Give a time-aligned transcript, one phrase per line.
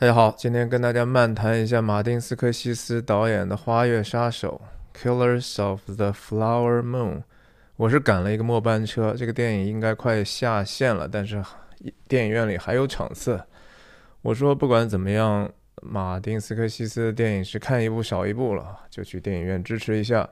[0.00, 4.58] 大家好，今天跟大家漫谈一下马丁斯科西斯导演的《花月杀手》
[4.98, 7.22] （Killers of the Flower Moon）。
[7.76, 11.44] 我是赶了一个末班车，这个电影应该快下线了，但是
[12.08, 13.42] 电影院里还有场次。
[14.22, 15.52] 我说不管怎么样，
[15.82, 20.26] 马丁斯科西斯的电影是看一部少一部了，就去电影院支持一下。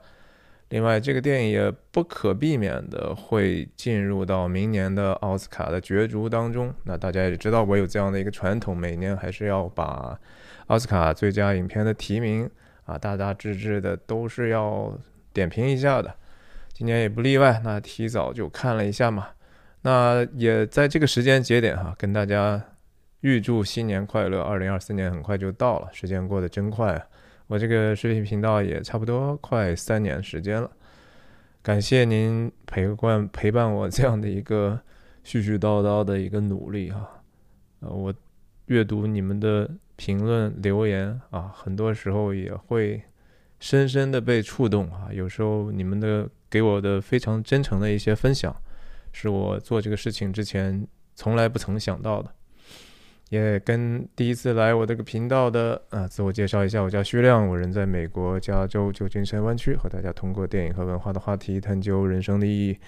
[0.71, 6.75] 另外，这个电影也不可避免的会进入到明年的奥斯卡的角逐当中。
[6.85, 10.19] 那大家也知道，我有这样的一个传统，每年还是要把
[10.67, 12.49] 奥斯卡最佳影片的提名
[12.85, 14.93] 啊，大大致致的都是要
[15.33, 16.15] 点评一下的。
[16.75, 19.29] 今年也不例外，那提早就看了一下嘛。
[19.83, 22.63] 那也在这个时间节点哈，跟大家
[23.23, 24.43] 预祝新年快乐！
[24.43, 27.07] 二零二四年很快就到了，时间过得真快啊。
[27.49, 30.71] 我这个视频频道也差不多快三年时间了，
[31.63, 34.79] 感谢您陪伴陪伴我这样的一个
[35.25, 37.09] 絮絮叨叨的一个努力啊，
[37.81, 38.15] 呃，我
[38.67, 43.03] 阅读你们的评论留言啊，很多时候也会
[43.59, 48.55] 深深的被触动啊，有时候你们的给我的非常真诚的一些分享，
[49.11, 52.31] 是我做这个事情之前从来不曾想到的。
[53.29, 62.79] 也跟第一次来我这个频道的啊，自我介绍一下，我叫徐亮，我人在美国加州旧金山湾区，和大家通过电影和文化的话题，探究人生的意义，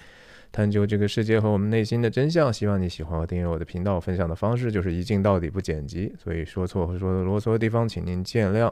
[0.51, 2.51] 探究这个世界和我们内心的真相。
[2.51, 3.99] 希望你喜欢和订阅我的频道。
[3.99, 8.71] 分享的方式就是一镜到底不剪辑，所以说错或说的啰嗦的地方，请您见谅。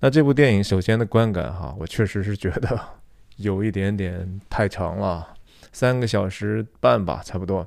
[0.00, 2.80] 那这部电影首先的观感哈，我确实是觉得
[3.36, 5.34] 有一点点太长了，
[5.70, 7.66] 三个小时半吧，差不多。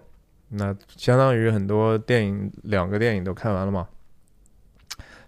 [0.54, 3.88] 那相当于很多电影，两个电影都看完了吗？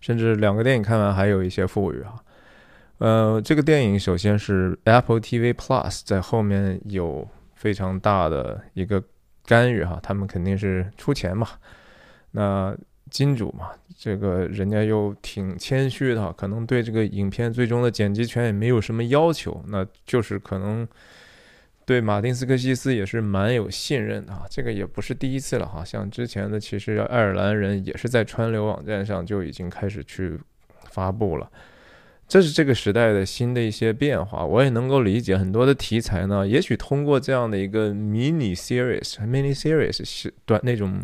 [0.02, 2.16] 甚至两个电影看完还有一些富裕啊。
[2.98, 9.02] 呃，这个电影首先是 Apple TV Plus 在后面有非常大的一个
[9.46, 11.48] 干预哈，他们肯定是出钱嘛。
[12.32, 12.76] 那
[13.10, 20.86] 金主嘛，这个人家又挺谦虚的，可能对这个影片最终的剪辑权也没有什么要求，那就是可能。
[21.86, 30.40] 对马丁斯科西斯也是蛮有信任的啊，这个也不是第一次了哈，像之前的其实爱尔兰人也是在川流网站上就已经开始去
[30.90, 31.52] 发布了，
[32.28, 41.02] 这是这个时代的新的一些变化，我也能够理解很多的题材呢，也许通过这样的一个 mini series mini series 是短那种。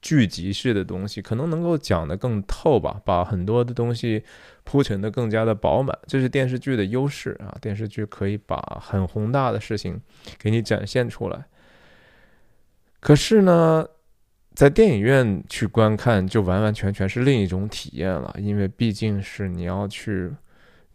[0.00, 4.22] 聚集式的东西可能能够讲得更透吧，把很多的东西
[4.70, 7.56] 铺陈的更加的饱满，这是电视剧的优势啊。
[7.58, 9.98] 电视剧可以把很宏大的事情
[10.38, 11.42] 给你展现出来。
[13.00, 13.86] 可是呢，
[14.54, 20.30] 在电影院去观看就完完全全是另一种体验了，因为毕竟是你要去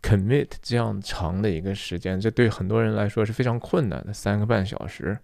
[0.03, 5.17] commit 这样长的一个时间，这对很多人来说是非常困难的，三个半小时，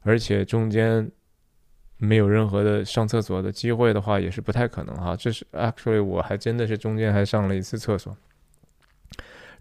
[0.00, 1.10] 而且中间。
[1.98, 5.16] 没有任何的上厕所的机会的话，也是不太可能哈。
[5.16, 8.14] 这是 actually 我还真的是中间还上了一次厕所，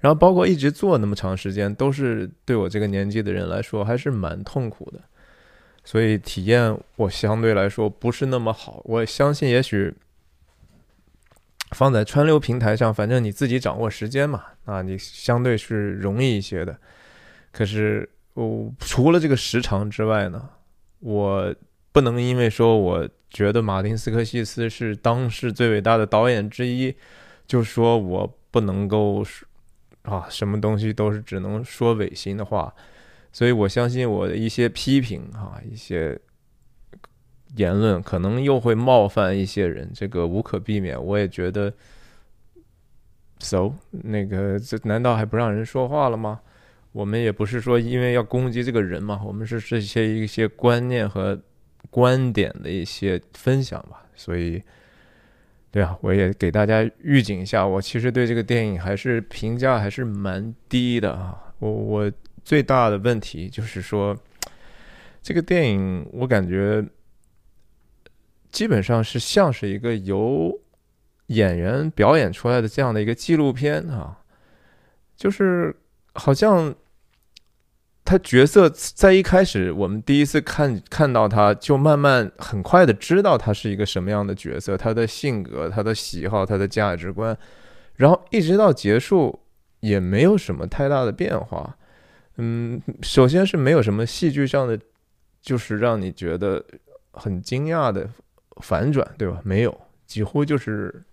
[0.01, 5.00] 然后包括一直坐那么长时间，都是对我这个年纪的人来说还是蛮痛苦的。
[5.85, 8.81] 所以体验我相对来说不是那么好。
[8.84, 9.94] 我相信也许
[11.72, 16.78] 放在川流平台上，反正你自己掌握时间嘛，啊，你相对是容易一些的。
[17.53, 20.50] 可是我除了这个时长之外呢，
[21.00, 21.56] 我。
[21.95, 26.94] 不能因为说我觉得马丁斯科西斯是当世最伟大的导演之一，
[27.47, 29.23] 就说我不能够
[30.01, 32.75] 啊，什么东西都是只能说违心的话，
[33.31, 36.19] 所以我相信我的一些批评啊，一些
[37.55, 41.01] 言论可能又会冒犯一些人，这个无可避免。
[41.01, 41.72] 我也觉得
[43.39, 46.41] ，so 那个这难道还不让人说话了吗？
[46.91, 51.41] 我们也不是说因为要攻击这个人嘛，我们是这些一些观念和。
[51.95, 54.61] 观点的一些分享吧，所以，
[55.72, 61.53] 对啊，我也给大家预警一下，我其实对这个电影还是评价还是蛮低的啊。
[61.59, 62.11] 我我
[62.44, 64.13] 最大的问题就是说，
[65.22, 66.85] 这个电影我感觉
[68.51, 70.52] 基本上是像是一个由
[71.28, 74.19] 演员表演出来的这样的一个纪录片啊，
[75.16, 75.73] 就是
[76.14, 76.75] 好像。
[78.05, 87.35] 他角色在一开始，我们第一次看看到他，就慢慢很快的知道他是一个什么样的角色，他的性格、他的喜好、他的价值观，
[87.96, 89.40] 然后一直到结束
[89.79, 91.75] 也没有什么太大的变化。
[92.37, 94.79] 嗯，首先是没有什么戏剧上的，
[95.41, 96.63] 就是让你觉得
[97.13, 98.07] 很惊讶的
[98.61, 99.41] 反转，对吧？
[99.43, 101.03] 没有，几乎就是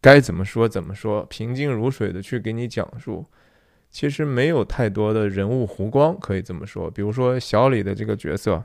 [0.00, 3.26] 该怎么说怎么说，平静如水的去给你讲述。
[3.94, 6.90] 其实没有太多的人物弧光，可以这么说。
[6.90, 8.64] 比如说小李的这个角色，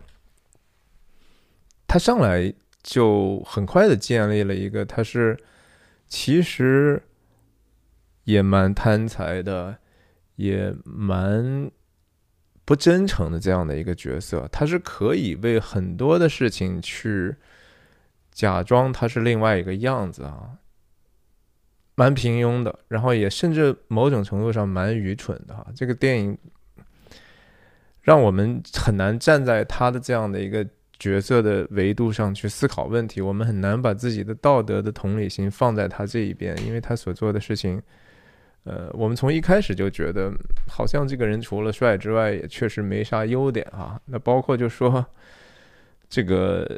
[1.86, 5.38] 他上来就很快的建立了一个他是
[6.08, 7.04] 其实
[8.24, 9.78] 也蛮贪财的，
[10.36, 11.70] 也蛮
[12.66, 14.50] 不真诚的这样的一个角色。
[14.52, 17.36] 他是可以为很多的事情去
[18.32, 20.58] 假装他是另外一个样子啊，
[22.00, 25.66] 蛮平庸的，然后也甚至某种程度上蛮愚蠢的哈。
[25.76, 26.38] 这个电影
[28.02, 30.66] 让我们很难站在他的这样的一个。
[31.00, 37.82] 角色的维度上去思考问题，我们很难把自己的道德的同理心放在他这一边，因为他所做的事情，
[38.66, 40.30] 呃，我们从一开始就觉得
[40.68, 43.98] 好像这个人除了帅之外，也确实没啥优点啊。
[44.08, 45.06] 那包括就说
[46.10, 46.78] 这个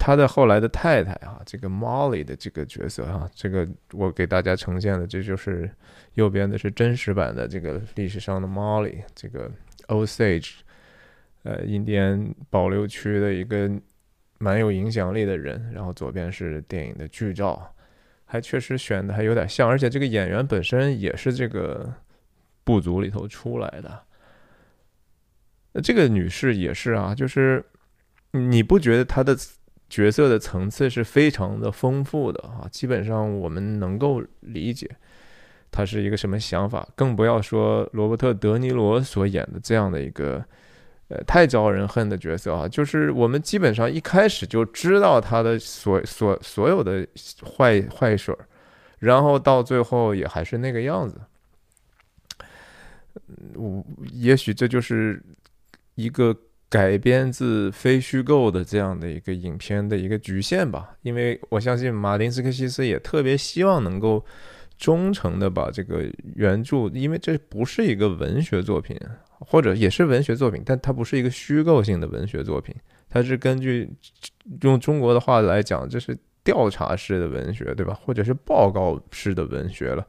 [0.00, 5.70] 他的后来的太太啊，这个 Molly 的这个角色啊，这个我给大家呈现的，这就是
[6.14, 9.50] 右边的是真实版的这个历史上的 Molly，这个
[9.88, 10.60] Osage。
[11.42, 13.70] 呃，印第安保留区的一个
[14.38, 17.74] 蛮有影响力的人，然后左边是电影的剧照，
[18.26, 21.90] 还确实选的还有点像，而且这个演员本身也是这个
[22.62, 24.02] 部族里头出来的。
[25.72, 27.64] 那这个女士也是啊，就是
[28.32, 29.34] 你不觉得她的
[29.90, 32.66] 角色的层次是非常的丰富的啊？
[32.70, 34.88] 基本上我们能够理解
[35.70, 40.42] 他是一个什么想法，更不要说罗伯特·德尼罗所演的这样的一个。
[41.12, 47.04] 呃，太招人恨的角色啊，就是我们基本上一开始就知道他的所所所有的
[47.44, 48.38] 坏坏事儿，
[49.00, 51.20] 然后到最后也还是那个样子。
[53.56, 55.20] 我也许这就是
[55.96, 56.32] 一个
[56.70, 64.24] 改编自非虚构的这样的一个影片的一个局限吧，因为我相信马丁斯科西斯也特别希望能够
[64.78, 68.96] 忠诚的把这个原著，因为这不是一个文学作品。
[69.42, 72.74] 或者也是文学作品，但它不是一个虚构性的文学作品，
[73.08, 73.88] 它是根据
[74.60, 76.14] 用中国的话来讲，这是
[76.44, 77.98] 调查式的文学，对吧？
[78.04, 80.06] 或者是报告式的文学了。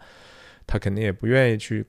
[0.68, 1.86] 他肯定也不愿意去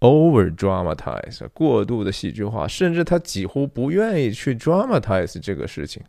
[0.00, 6.02] over dramatize 过度的戏剧化，甚至他几乎不愿意去 dramatize 这个事情。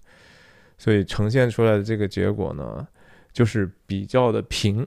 [0.78, 2.88] 所以呈现出来的这个结果呢，
[3.34, 4.86] 就是比较的平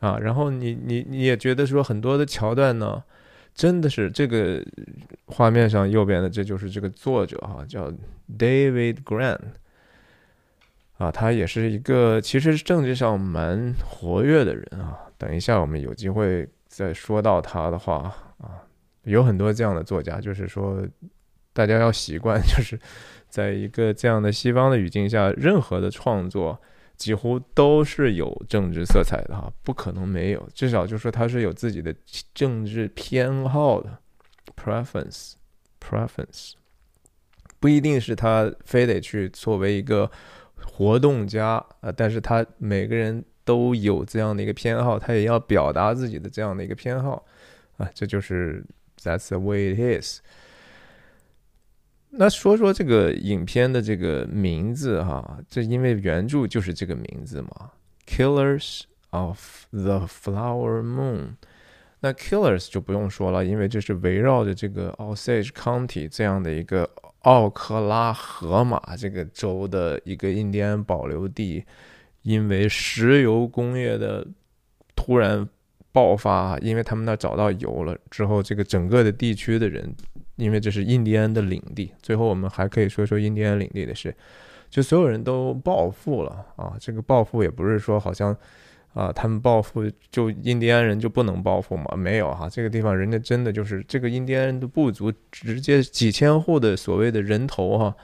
[0.00, 0.18] 啊。
[0.18, 3.02] 然后你你你也觉得说很多的桥段呢。
[3.56, 4.62] 真的是这个
[5.24, 7.90] 画面上右边的，这就是这个作者哈，叫
[8.38, 9.40] David Grant
[10.98, 14.98] 啊，他也是一个其实政治上蛮活跃的人啊。
[15.16, 18.62] 等一下我们有机会再说到他的话啊，
[19.04, 20.86] 有很多这样的作家，就是说
[21.52, 22.78] 大家要习惯， 就是
[23.28, 26.60] 在一个这样的西方的语境下，任何的创作。
[26.96, 31.94] 几乎都是有政治色彩的哈，不可能没有，至少就说他是有自己的
[32.32, 33.98] 政治偏好的
[34.56, 36.52] ，preference，preference，
[37.60, 40.10] 不一定是他非得去作为一个
[40.54, 47.22] 活动家啊，但是他每个人都有这样的一个偏好，他也要表达自己的这样的一个偏好
[47.76, 48.64] 啊，这就是
[49.02, 50.20] that's the way it is。
[52.10, 57.72] 那说说这个影片的这个名字哈，这因为原著就是这个名字嘛，
[58.10, 61.18] 《Killers of the Flower Moon》。
[62.00, 66.88] 那 Killers 就不用说了，因为这是围绕着这个 Osage County 这样的一个
[67.22, 71.64] 奥克拉荷马这个州的一个印第安保留地，
[72.22, 74.26] 因为石油工业的
[74.94, 75.48] 突然
[75.96, 79.94] 爆发，因为他们那找到油了之后，这个整个的地区的人。
[80.36, 84.14] 因为这是印第安的领地，最后我们还可以说说印第安领地的事，
[84.68, 86.76] 就所有人都暴富了啊！
[86.78, 88.36] 这个暴富也不是说好像
[88.92, 91.86] 啊，他们暴富就印第安人就不能暴富吗？
[91.96, 97.96] 没有哈，这个地方人家真的就是这个印第安人的部族，直接几千户的所谓的人头哈，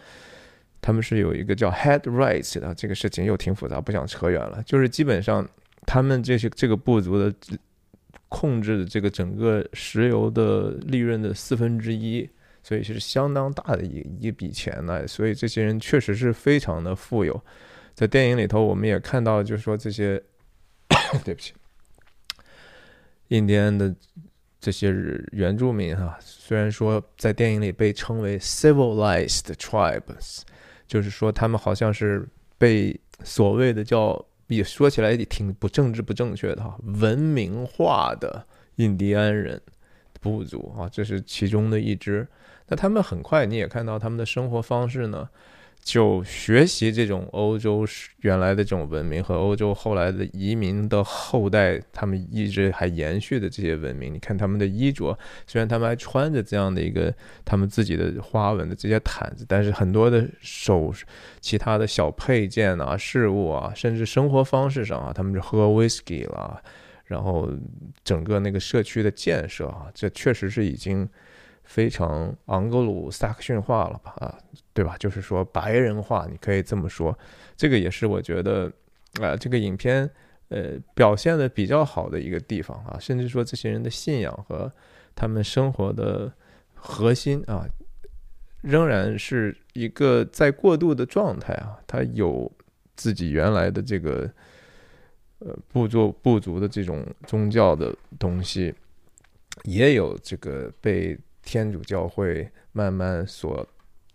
[0.80, 5.46] 他们是有一个叫 head rights 的这个事情又挺复杂，不想扯远了，就是基本上
[5.84, 7.30] 他们这些这个部族的。
[8.28, 12.28] 控制的这个整个石油的利润的四分之一，
[12.62, 15.06] 所以是相当大的一一笔钱呢。
[15.06, 17.38] 所以这些人确实是非常的富有。
[17.94, 20.22] 在电影里头，我们也看到，就是说这些，
[21.24, 21.52] 对不起，
[23.28, 23.94] 印第安的
[24.60, 24.90] 这些
[25.32, 30.40] 原住民哈，虽然说在电影里被称为 civilized tribes，
[30.86, 32.26] 就是说他们好像是
[32.56, 34.24] 被所谓的叫。
[34.56, 39.60] 也说起来也挺不政治不正确的哈，文明化的印第安人
[40.20, 42.26] 部族啊，这是其中的一支。
[42.68, 45.28] 那他们很快你也看到他们的生活方式呢，
[45.82, 47.84] 就学习这种欧洲
[48.20, 54.14] 原来的这种文明和欧洲后来的移民的后代，他们一直还延续的这些文明。
[54.14, 57.12] 你看他们的衣着，虽然他们还穿着这样的一个
[57.44, 60.94] 他们自己的花纹的这些毯子，但是很多的手
[61.40, 66.62] 其他的小配件啊、事物啊，甚至生活方式上啊，他们是喝 whisky 了，
[67.06, 67.50] 然后
[68.04, 71.08] 整个那个社区的建设啊，这确实是已经。
[71.72, 74.12] 非常昂格鲁萨克逊化了吧？
[74.18, 74.38] 啊，
[74.74, 74.94] 对吧？
[74.98, 77.18] 就是说白人化，你可以这么说。
[77.56, 78.70] 这个也是我觉得，
[79.22, 80.06] 啊，这个影片
[80.50, 82.98] 呃表现的比较好的一个地方啊。
[83.00, 84.70] 甚至说这些人的信仰和
[85.14, 86.30] 他们生活的
[86.74, 87.66] 核心啊，
[88.60, 91.80] 仍然是一个在过渡的状态啊。
[91.86, 92.52] 他有
[92.96, 94.30] 自己原来的这个
[95.38, 98.74] 呃部族部族的这种宗教的东西，
[99.64, 101.18] 也有这个被。
[101.42, 103.66] 天主教会慢慢所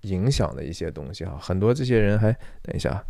[0.02, 2.32] 影响的一些东西哈，很多这些人还
[2.62, 3.04] 等一下，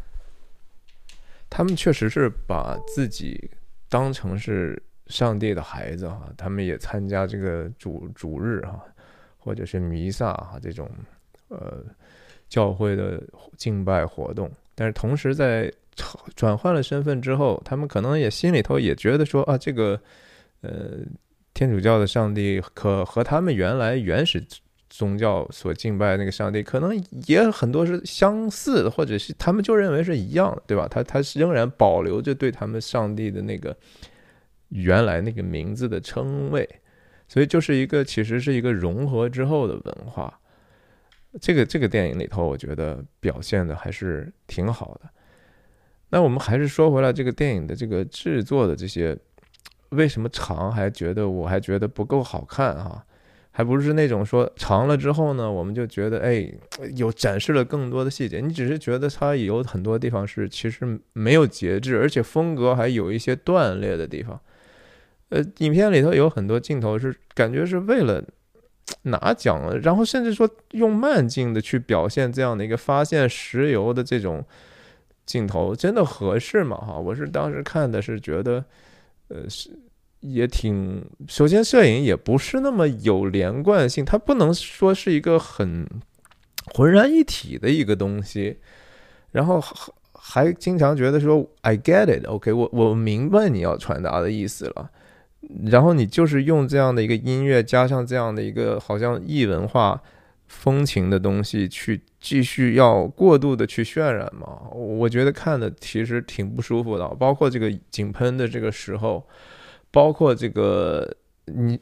[1.50, 3.52] 他们确实是把自己
[3.88, 8.84] 当成是上帝的孩子哈，他们也参加这个主主日哈，
[9.38, 10.90] 或者是弥撒哈这种
[11.50, 11.84] 呃
[12.50, 13.22] 教会的
[13.56, 15.72] 敬拜活动，但是同时在
[16.36, 20.02] 转换了身份之后，他们可能也心里头也觉得说啊这个
[20.62, 21.00] 呃。
[21.58, 24.46] 天主教的上帝可和他们原来原始
[24.92, 26.96] 宗教所敬拜那个上帝可能
[27.26, 30.88] 也很多是相似的，或者是他们就认为是一样的，对吧？
[30.88, 33.76] 他他仍然保留着对他们上帝的那个
[34.70, 36.70] 原来那个名字的称谓，
[37.28, 40.40] 所以就是一个其实是一个融合之后的文化。
[41.42, 45.10] 这个这个电影里头，我觉得表现的还是挺好的。
[46.10, 49.18] 那我们还是说回来，这个电影的这个制作的这些。
[49.90, 53.04] 为什么长还觉得我还觉得不够好看哈？
[53.52, 56.48] 还不是那种说长了之后呢，我们就觉得哎，
[56.96, 58.40] 有展示了更多的细节。
[58.40, 64.40] 你只是觉得它有很多地方是其实没有节制，而且风格还有一些断裂的地方。
[65.30, 68.24] 呃，影片里头有很多镜头是感觉是为了
[69.02, 74.46] 拿奖，然后甚至说用慢镜的去表现这样的一个发现石油的这种
[75.26, 76.78] 镜头，真的合适吗？
[76.78, 78.64] 哈，我是当时看的是觉得。
[79.30, 79.70] 呃，是
[80.20, 81.04] 也挺。
[81.28, 85.88] 首先，摄影也不是那么有连贯性，它不能说是一个很
[86.74, 88.58] 浑然一体的一个东西。
[89.32, 89.62] 然后
[90.14, 94.90] 还经常觉得说，I get it，OK，我我明白你要传达的意思了。
[95.66, 100.02] 然后你就是用这样的一个音乐，加上这样的一个好像异文化
[100.48, 104.70] 风情的东西，去继续要过度的去渲染嘛？
[104.74, 109.28] 我觉得看的其实挺不舒服的，包括这个井喷的这个时候，
[109.92, 111.80] 包括这个你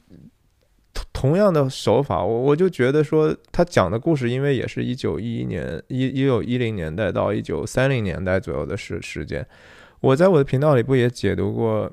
[0.93, 9.45] 同同样的手法，我我就觉得说他讲的故事，因为也是一九一一年一一九一零年代到一九三零年代左右的时时间，
[10.01, 11.91] 我在我的频道里不也解读过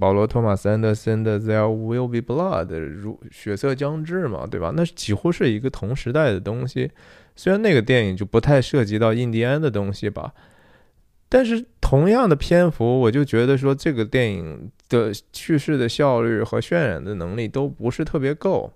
[0.00, 4.72] 保罗托马斯安德森的 There Will Be Blood 如血色将至嘛，对吧？
[4.74, 6.90] 那几乎是一个同时代的东西。
[7.36, 10.32] 虽然那个电影就不太涉及到印第安的东西吧，
[11.28, 18.72] 但是同样的篇幅，我就觉得说这个电影的叙事的效率和渲染的能力都不是特别够。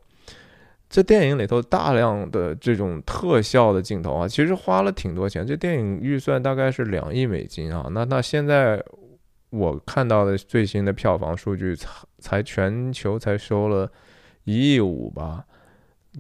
[0.91, 5.47] 这电影里头大量的这种特效的镜头啊，其实花了挺多钱。
[5.47, 8.83] 这电影预算大概是两亿美金啊，那那现在
[9.51, 13.91] 我看到的最新的票房数据才才全球才收了
[14.45, 15.45] 一亿五吧。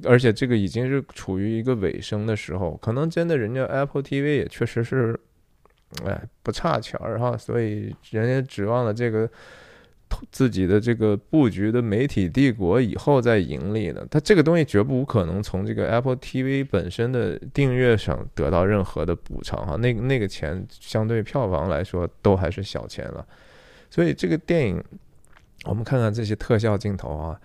[0.05, 5.19] 而且这个已经是处于一个尾声的时候，可能真的人家 Apple TV 也确实是，
[6.05, 9.29] 哎，不差钱儿哈，所以人家指望的这个
[10.31, 14.07] 自己的这个布局的媒体帝国以后再盈利呢。
[14.11, 23.27] 它这个东西绝不可能从这个 Apple TV 本身的订阅上得到任何的补偿哈，那那个钱相对票房来说都还是小钱了。
[23.91, 24.83] 所以这个电影，
[25.65, 27.41] 我们看看这些特效镜头啊，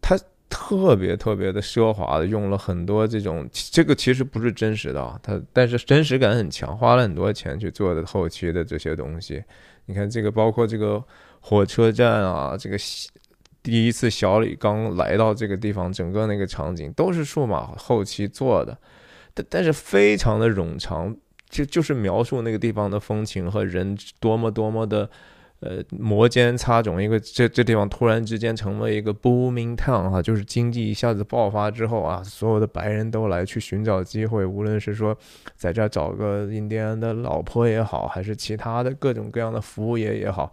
[0.00, 0.18] 它。
[0.50, 9.42] 特别特别的奢华的，用了很多这种，这个其实不是真实的啊，它但是真实感很强，花了很多钱去做的后期的这些东西。
[9.86, 11.02] 你看这个，包括这个
[11.46, 12.78] 火车站啊，这个
[13.62, 18.78] 第一次小李刚来到这个地方，整个那个场景都是数码后期做的，
[19.34, 21.14] 但但是非常的冗长，
[21.50, 25.10] 就就是描述那个地方的风情和人多么多么的。
[25.60, 35.16] 呃，摩肩擦踵，一个这这地方突然之间成为一个 booming town 哈，就是经济一下子爆发之后啊，所有的白人都来去寻找机会，无论是说
[35.56, 40.52] 在这找个印第安的老婆也好，还是其他的各种各样的服务业也好，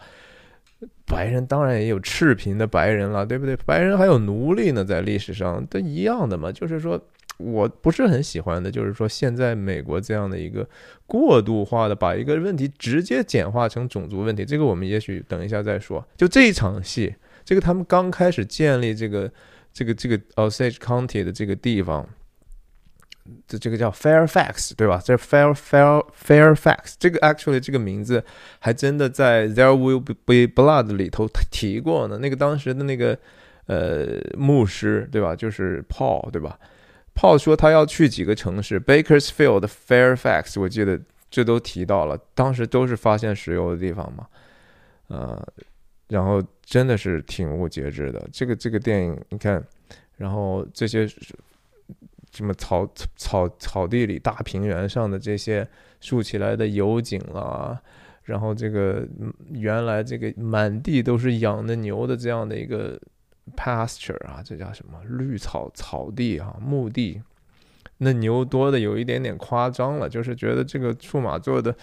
[1.05, 3.55] 白人当然也有赤贫的白人了，对不对？
[3.65, 6.99] 白人还有奴隶呢，在历史上都一样的嘛，就是说
[7.37, 10.67] 我不是很喜欢的，就是说现在美国这样的一个
[11.05, 16.05] 过度化的把一个问题直接简化成种族问题，这个我们也许等一下再说。
[16.15, 19.31] 就这一场戏，这个他们刚开始建立这个
[19.73, 22.07] 这个这个 Osage County 的这个地方。
[23.47, 25.01] 这这个叫 Fairfax 对吧？
[25.03, 28.23] 这 Fair Fair Fairfax 这个 actually 这个名字
[28.59, 32.17] 还真的在 There Will Be Blood 里头提过呢。
[32.17, 33.17] 那个当时的那个
[33.65, 35.35] 呃牧师对吧？
[35.35, 36.59] 就是 Paul 对吧
[37.15, 42.17] ？Paul 说他要去几个城市，Bakersfield、Fairfax，我记得这都提到了。
[42.33, 44.27] 当时都是发现石油的地方嘛，
[45.07, 45.45] 呃，
[46.07, 48.27] 然后真的是挺无节制的。
[48.31, 49.63] 这个这个电影你看，
[50.17, 51.07] 然后这些。
[52.31, 55.67] 什么草草草地里、大平原上的这些
[55.99, 57.79] 竖起来的油井啦，
[58.23, 59.07] 然后这个
[59.49, 62.99] 原来这个满地都是养的牛的这样的一个
[63.55, 67.21] pasture 啊，这叫什么绿草草地啊，墓地，
[67.97, 71.75] 那牛多的有一点点夸张了，就是觉得这个数码做的。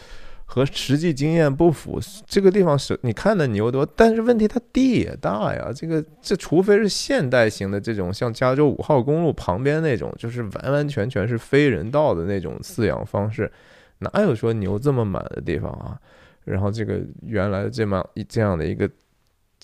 [0.50, 5.70] 和实际经验不符，这个地方是你看的牛多，但是问题它地也大呀。
[5.74, 13.52] 这个这除非是现代型的这种，像加州五号公路旁边那种，就是完完全全是非人道的那种饲养方式，
[13.98, 16.00] 哪有说牛这么满的地方啊？
[16.44, 18.90] 然后这个原来这么一这样的一个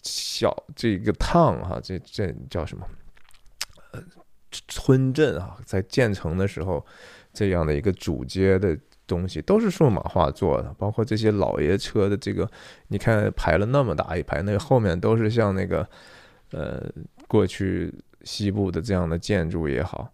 [0.02, 2.86] 小这个 town 哈，这这叫什么？
[3.92, 4.02] 呃，
[4.68, 6.84] 村镇啊，在建成的时候，
[7.32, 8.78] 这样的一个主街的。
[9.06, 12.50] 东西都是数码化做的，包括这些老爷车的这个，
[12.88, 15.86] 你看排了那么大一排，那后面都是像那个，
[16.52, 16.82] 呃，
[17.28, 17.92] 过去
[18.22, 20.08] 西部的这样的建筑也好，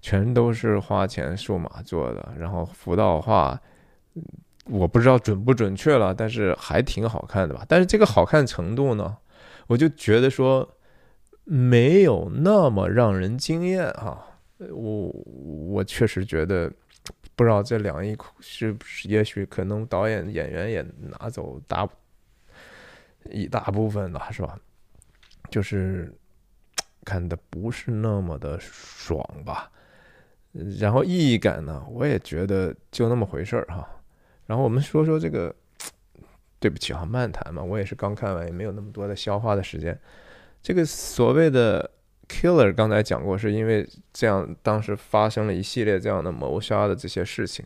[0.00, 2.34] 全都是花钱数码做的。
[2.38, 3.60] 然后辅导化，
[4.66, 7.64] 我不知道准不准确了，但是还挺好看的吧。
[7.68, 9.16] 但是这个好看程度呢，
[9.66, 10.68] 我就觉得说
[11.42, 14.24] 没有那么让人惊艳哈。
[14.58, 15.08] 我
[15.68, 16.72] 我确实觉得。
[17.36, 19.06] 不知道这两亿是不是？
[19.08, 21.86] 也许可能导演演员也拿走大
[23.24, 24.58] 一大部分了，是吧？
[25.50, 26.10] 就是
[27.04, 29.70] 看的不是那么的爽吧。
[30.80, 33.86] 然后意义感呢，我也觉得就那么回事儿哈。
[34.46, 35.54] 然后我们说说这个，
[36.58, 40.00] 对不起哈，漫谈嘛，我也是刚看完，也没有那么多的消化的时间。
[40.62, 41.90] 这个所谓的。
[42.28, 47.64] Killer 刚才讲过，是因为这样当时发生了一系列这样的谋杀的这些事情。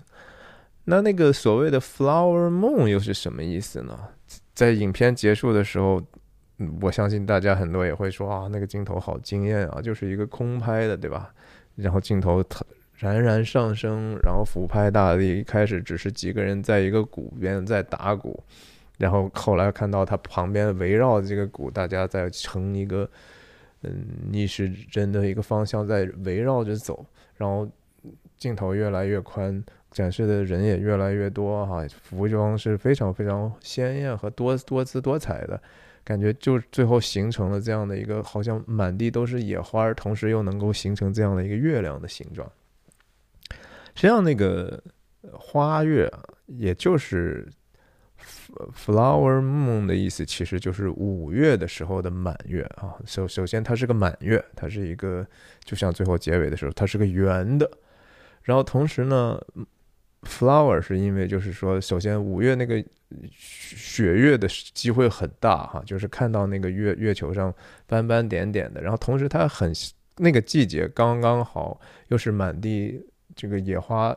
[0.85, 3.99] 那那个所谓的 Flower Moon 又是什么意思呢？
[4.55, 6.03] 在影片结束的时候，
[6.83, 11.33] 我相信大家很多也会说啊，那个镜头好惊艳啊，就是一个空拍的，对吧？
[11.77, 12.65] 然后镜头它
[12.99, 18.43] 冉冉上升，然后俯拍大地，一开始只是几个人在一个鼓边在打鼓，
[18.99, 23.09] 然后后来看到他旁边围绕这个鼓，大家在成一个。
[23.83, 27.05] 嗯，逆时针的一个方向在围绕着走，
[27.37, 27.69] 然后
[28.37, 35.61] 镜头越来越宽，展示的人也越来越多哈，服装是非常非常鲜艳和多多姿多彩的，
[36.05, 42.51] 感觉就最后形成了这样的一个好像满地都是野花，同时又能够形成这样的一个月亮的形状。
[43.95, 44.83] 实际上，那个
[45.33, 46.13] 花月
[46.47, 47.49] 也就是。
[48.75, 52.95] Flower Moon 的意思其实就是五月的时候的满月啊。
[53.07, 55.27] 首首先，它是个满月，它是一个
[55.65, 57.71] 就像最后结尾的时候，它是个圆的。
[58.43, 59.41] 然后同时呢
[60.23, 62.83] ，Flower 是因为就是说，首先五月那个
[63.31, 67.55] 雪月的机会很大哈，就是看到那个月月球上
[67.87, 68.81] 斑斑点点的。
[68.81, 69.73] 然后同时它很
[70.17, 73.01] 那个季节刚刚好，又是满地
[73.37, 74.17] 这个野花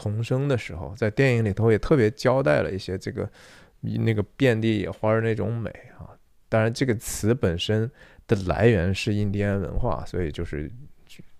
[0.00, 3.28] 重生的时候，在电影里头也特别交代了一些这个。
[3.84, 6.06] 那个遍地野花那种美啊，
[6.48, 7.90] 当然这个词本身
[8.28, 10.70] 的来源是印第安文化，所以就是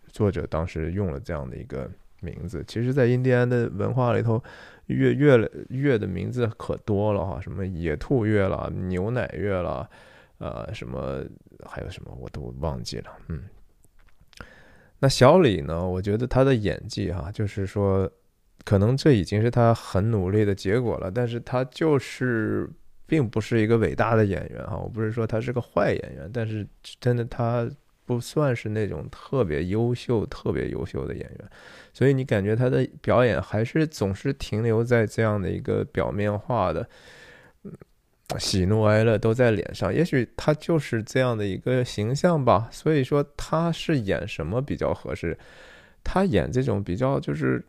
[0.08, 1.88] 作者当时用了这样的一个
[2.18, 2.64] 名字。
[2.66, 4.42] 其实，在印第安的文化里头，
[4.86, 9.88] 月月月的名字可多了哈，什么野兔月了、牛奶月了，
[10.38, 11.24] 呃，什么
[11.64, 13.12] 还有什么我都忘记了。
[13.28, 13.44] 嗯，
[14.98, 15.86] 那小李呢？
[15.86, 18.10] 我觉得他的演技哈，就是说。
[18.64, 22.70] 可能这已经是他很努力的结果了，但是他就是
[23.06, 24.76] 并不是一个伟大的演员哈。
[24.76, 26.64] 我不是说他是个坏演员，但是
[27.00, 27.68] 真的他
[28.04, 31.50] 不算是那种特别优秀、特别优秀的演员，
[31.92, 36.88] 所以你感觉他的表演还是总是停留在这样的一个表面化的，
[37.64, 37.72] 嗯，
[38.38, 39.92] 喜怒哀乐都在脸上。
[39.92, 42.68] 也许他就是这样的一个形象吧。
[42.70, 45.36] 所以说他是演什么比较合适？
[46.04, 47.64] 他演这种比较就是。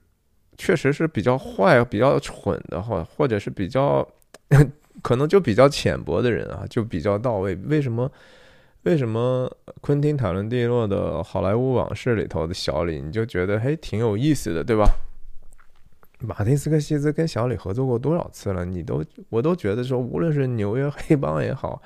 [0.57, 4.07] 确实是比较坏、比较蠢的话，或者是比较
[5.01, 7.55] 可能就比较浅薄的人啊，就比较到位。
[7.55, 8.11] 为什么？
[8.83, 14.85] 为什么昆汀·塔伦蒂诺的《好莱坞往事》里头的小李，你就觉得嘿挺有意思的，对吧？
[16.19, 18.65] 马丁·斯科西斯跟小李合作过多少次了？
[18.65, 21.81] 你都我都觉得说，无论是纽约黑帮也好，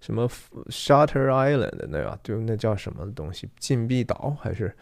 [0.00, 0.26] 什么
[0.70, 2.18] Shutter Island 对吧？
[2.22, 4.74] 就那叫什么东西，禁闭岛还是？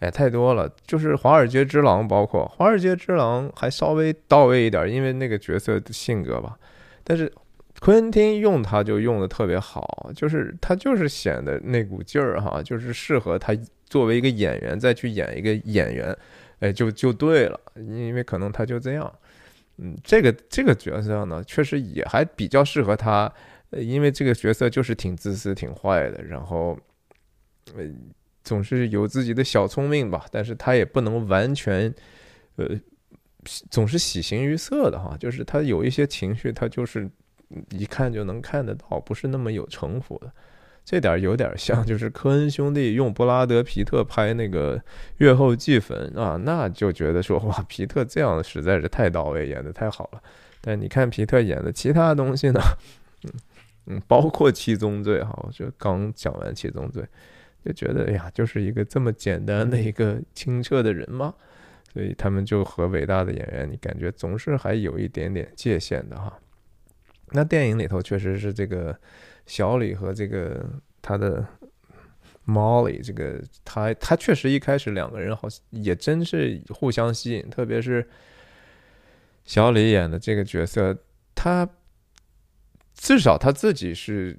[0.00, 0.70] 哎，太多了。
[0.86, 6.58] 就是《华尔街之狼》，包括《华尔街之狼》还稍微到位一点，因为那个角色的性格吧。
[7.02, 7.32] 但是。
[7.78, 13.54] 昆汀用他就用的特别好，就是他就是显得那股劲儿哈，就是适合他
[13.84, 16.16] 作为一个演员再去演一个演员，
[16.60, 19.12] 哎，就就对了，因为可能他就这样，
[19.76, 23.30] 嗯，这个这个角色呢，确实也还比较适合他，
[23.72, 26.78] 因为这个角色就是挺自私、挺坏的，然后，
[27.76, 27.94] 嗯，
[28.46, 31.94] 总是有自己的小聪明吧，但是他也不能完全，
[32.56, 32.66] 呃，
[33.70, 37.10] 总是喜形于色的哈，就是他有一些情绪，他就是。
[37.70, 40.32] 一看就能看得到，不是那么有城府的，
[40.84, 44.76] 这点有点像，就是科恩兄弟用布拉德皮特拍那个
[45.18, 50.20] 《月后祭坟》啊，那就觉得说哇，皮特这样实在是太到位，演的太好了。
[50.60, 52.60] 但你看皮特演的其他东西呢，
[53.22, 53.30] 嗯
[53.86, 57.00] 嗯，包括《七宗罪》哈，我就刚讲完《七宗罪》，
[57.66, 61.34] 就觉得哎呀，就是一个这么简单的一个清澈的人吗？
[61.92, 66.38] 所以他们就和伟大的演员，你感觉总是还有一点点界限的哈。
[67.30, 68.96] 那电影里头确实是这个
[69.46, 70.64] 小李和这个
[71.02, 71.44] 他的
[72.46, 78.06] Molly，这个他他确实一开始两个人好像也真是互相吸引，特别是
[79.44, 80.96] 小李演的这个角色，
[81.34, 81.68] 他
[82.94, 84.38] 至少他自己是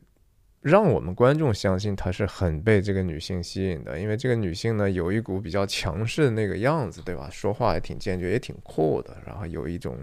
[0.68, 7.30] 让我们观众相信他是很被这个女性吸引的，因为这个女性呢有一股比较强势的那个样子，对吧？
[7.32, 9.98] 说话也挺坚决，也挺酷的，然后有一种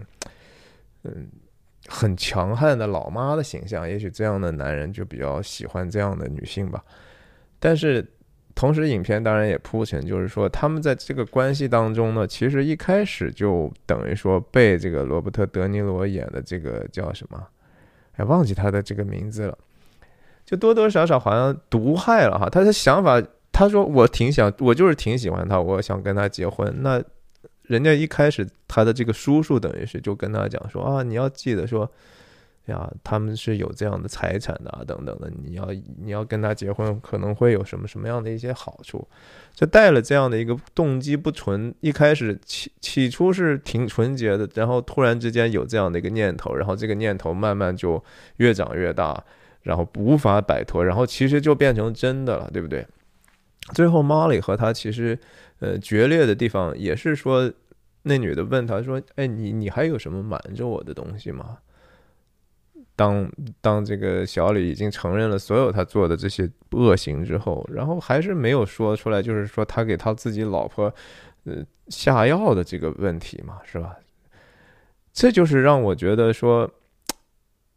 [1.03, 1.27] 嗯。
[1.87, 6.83] 很强悍的老妈的形象，也许这样的男人就比较喜欢这样的女性吧。
[7.59, 8.03] 但是，
[8.55, 17.47] 同时影片当然也铺陈，就是说他们在这个关系当中呢，其实一开始就等于说被这个罗伯特·德尼罗演的这个叫什么，
[18.13, 19.55] 哎，忘记他的这个名字了，
[20.45, 22.49] 就多多少少好像毒害了哈。
[22.49, 26.73] 他的想法，他说我挺想，我就是挺喜欢他，我想跟他结婚。
[26.81, 27.03] 那。
[27.67, 31.89] 人家一开始他的这个叔叔等于是就跟他讲说啊，你要记得说，
[32.65, 35.67] 呀，他们是有这样的财产的啊，等等的，你要
[35.99, 39.07] 你要跟他结婚，可能会有什么什么样的一些好处，
[39.55, 47.99] 就带了这样的一个动机不纯，一开始起起初是挺纯洁的，然后突然之间有这样的一个念头，然后这个念头慢慢就
[48.37, 49.23] 越长越大，
[49.65, 52.87] 然后无法摆脱，然后其实就变成真的了，对不对？
[53.73, 55.19] 最后，Molly 和他其实。
[55.59, 57.49] 呃，决裂的地方也是说，
[58.01, 61.59] 那女的问他说：“哎，你你还有什么瞒着我的东西吗？”
[62.93, 70.93] 当当这个小李已经承认了所有他做的这些恶行之后，然后还是没有说出来，就是说他给他自己老婆
[71.45, 73.95] 呃下药的这个问题嘛，是吧？
[75.13, 76.69] 这就是让我觉得说，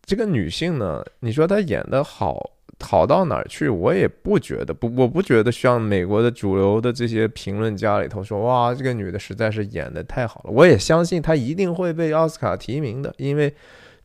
[0.09, 2.53] 这个女性呢，你说她演的好。
[2.81, 3.69] 好到哪儿去？
[3.69, 10.51] 我也不觉得不，我不觉得像美国的主流的这些评论家里头说，哇，这个女的实在是演的太好了。
[10.53, 13.53] 我也相信她一定会被奥斯卡提名的，因为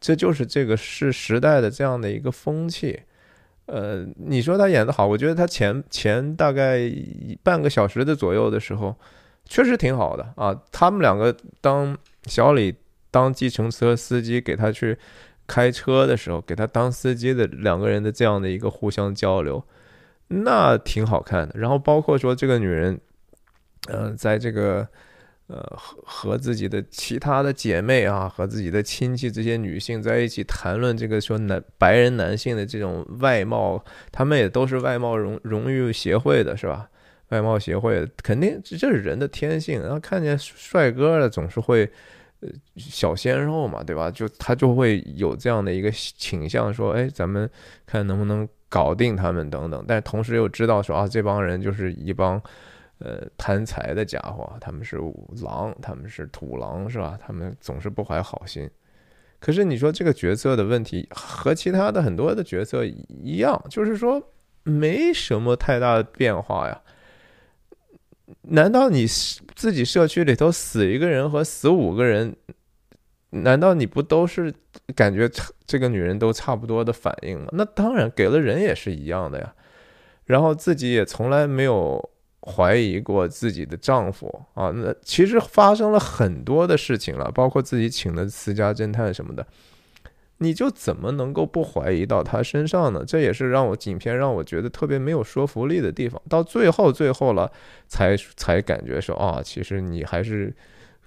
[0.01, 2.99] 这就是这个是时代的这样的一个风气。
[3.67, 6.91] 呃，你说她演的好，我觉得她前前大概
[7.43, 8.95] 半个小时的左右的时候，
[9.45, 10.59] 确实挺好的啊。
[10.71, 12.73] 他们两个当小李
[13.11, 14.97] 当计程车司机给他去。
[15.45, 19.63] 开车的时候给他当司机的两个人的这样的一个互相交流，
[20.27, 21.59] 那挺好看的。
[21.59, 22.99] 然后包括说这个女人，
[23.89, 24.87] 嗯，在这个
[25.47, 36.89] 呃和和自己的其他的姐妹啊，和自己的亲戚这些女性在一起谈论这个说男白人男性的这种外貌，他们也都是外貌荣荣誉协会的是吧？
[37.29, 41.91] 外貌协会肯定这是人的天性，然后看见帅哥了总是会。
[42.75, 44.09] 小鲜肉嘛，对吧？
[44.11, 47.49] 就他就会有这样的一个倾向，说，哎，咱们
[47.85, 49.83] 看能不能搞定他们等等。
[49.87, 52.41] 但同时又知道说，啊，这帮人就是一帮
[52.99, 54.97] 呃贪财的家伙，他们是
[55.41, 57.17] 狼，他们是土狼，是吧？
[57.21, 58.69] 他们总是不怀好心。
[59.39, 64.21] 可是你说这个角色的问题和其他的很多的角色一样，就是说
[64.63, 66.81] 没什么太大的变化呀。
[68.41, 69.05] 难道你
[69.55, 72.35] 自己社区里头死一个人和死五个人，
[73.29, 74.53] 难道你不都是
[74.95, 75.29] 感觉
[75.65, 77.47] 这个女人都差不多的反应吗？
[77.53, 79.53] 那当然，给了人也是一样的呀。
[80.25, 82.09] 然后自己也从来没有
[82.41, 84.71] 怀疑过自己的丈夫啊。
[84.75, 89.45] 那其实发生了很多的事情了，包括自己请的私家侦探什么的。
[90.39, 93.03] 你就怎么能够不怀疑到他身上呢？
[93.05, 96.21] 这也是让我影片让我觉得特别没有说服力的地方。
[96.27, 97.51] 到最后最后了，
[97.87, 100.53] 才才感觉说啊，其实你还是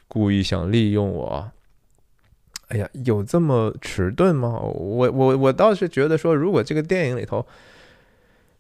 [0.09, 1.51] 故意想利用我。
[2.69, 4.59] 哎呀，有这么迟钝吗？
[4.59, 7.47] 我我我倒是觉得说，如果这个电影里头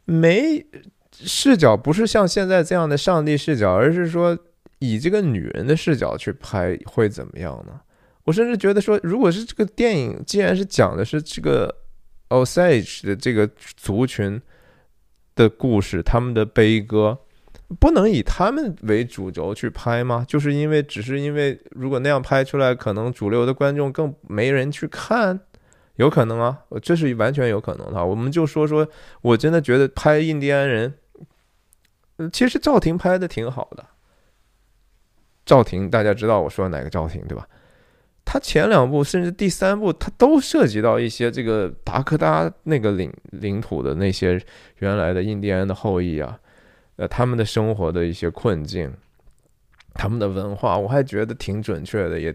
[0.05, 0.65] 没
[1.11, 4.39] 视角，不是像现在这样的上帝视角，而是说
[4.79, 7.81] 以这个女人的视角去拍，会怎么样呢？
[8.27, 11.73] 我甚至觉得说，如果是这个电影，既然是讲的是这个
[12.29, 14.43] Osage 的这个族群
[15.37, 17.17] 的故事，他们的悲歌，
[17.79, 20.25] 不能以他们为主轴去拍吗？
[20.27, 25.39] 就是因为，只是因为，如果那样拍出来，可能主流的观众更没人去看，
[25.95, 28.05] 有可能啊，这是完全有可能的。
[28.05, 28.89] 我们就说说，
[29.23, 30.95] 我真的觉得拍印第安人，
[32.33, 33.87] 其实赵婷拍的挺好的。
[35.45, 37.47] 赵婷，大家知道我说哪个赵婷对吧？
[38.29, 44.39] 他前两部甚至第三部，他都涉及到一些这个达科达那个领领土的那些
[44.81, 46.39] 原来的印第安的后裔啊，
[46.97, 48.93] 呃，他们的生活的一些困境，
[49.95, 52.35] 他们的文化，我还觉得挺准确的，也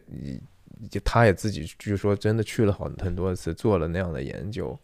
[0.89, 4.80] 也他也自己据说真的去了好很多次，做了那样的研究。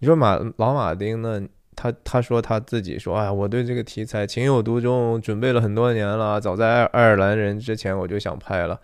[0.00, 1.40] 你说马老马丁呢？
[1.76, 8.80] 他他说他自己说，哎，我对这个题材情有独钟，准备了很多年了，早在爱爱尔兰人之前我就想拍了。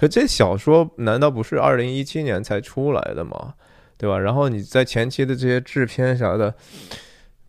[0.00, 3.52] 可这小说难道不是二零一七年才出来的吗？
[3.98, 4.18] 对吧？
[4.18, 6.54] 然后你在前期的这些制片啥的，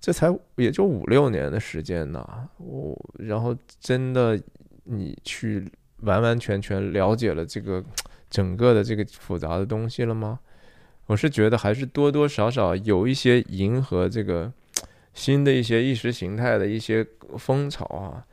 [0.02, 2.50] 这才也就五六年的时间呢。
[2.58, 4.38] 我然后真的
[4.84, 5.66] 你去
[6.02, 7.82] 完完全全了解了这个
[8.30, 10.38] 整个的这个复杂的东西了吗？
[11.06, 14.52] 我是觉得还是多多少少有一些迎合这个
[15.14, 18.26] 新的一些意识形态的一些风潮啊。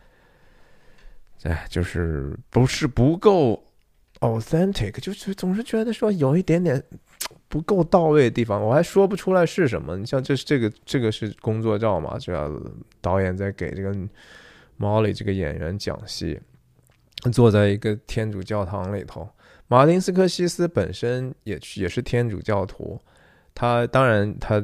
[1.44, 3.62] 哎，就是不是不够。
[4.20, 6.83] Authentic 就是总是觉得说有一点点
[7.48, 9.96] 不够到位的地方，我还说不出来是什么。
[9.96, 12.18] 你像这是这个这个是工作照嘛？
[12.18, 12.62] 这
[13.00, 13.94] 导演在给这个
[14.78, 16.38] Molly 这个演员讲戏，
[17.33, 19.28] 坐在一个天主教堂里头。
[19.66, 23.00] 马丁斯科西斯本身也也是天主教徒，
[23.54, 24.62] 他当然他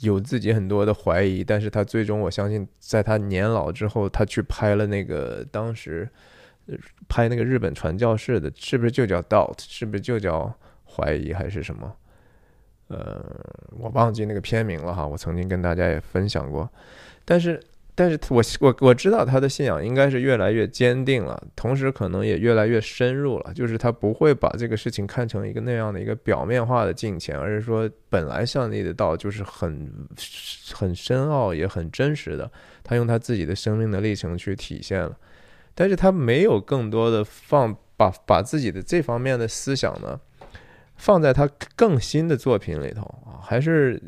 [0.00, 6.08] 有自己很多的怀疑，但是他最终我相信，在他年老之后，他去拍了那个当时。
[7.08, 9.56] 拍那个日本传教士的，是不是就叫 doubt？
[9.58, 10.52] 是不是就叫
[10.84, 11.96] 怀疑还是什么？
[12.88, 13.24] 呃，
[13.78, 15.06] 我忘记那个片名了哈。
[15.06, 16.68] 我曾经跟大家也分享过，
[17.24, 17.62] 但是，
[17.94, 23.54] 但是我我我知道他的信仰应该是越来越坚定了，同时可能也越来越深入了。
[23.54, 29.88] 就是他不会把这个事情看成一个那样的一个表面化的敬虔，而是说本来上帝的道就是很
[30.74, 32.50] 很深奥也很真实的，
[32.82, 35.16] 他用他自己的生命的历程去体现了。
[35.80, 40.20] 但是他没有更多的放把把自己的这方面的思想呢，
[40.96, 43.98] 放在他更新的作品里头啊，还是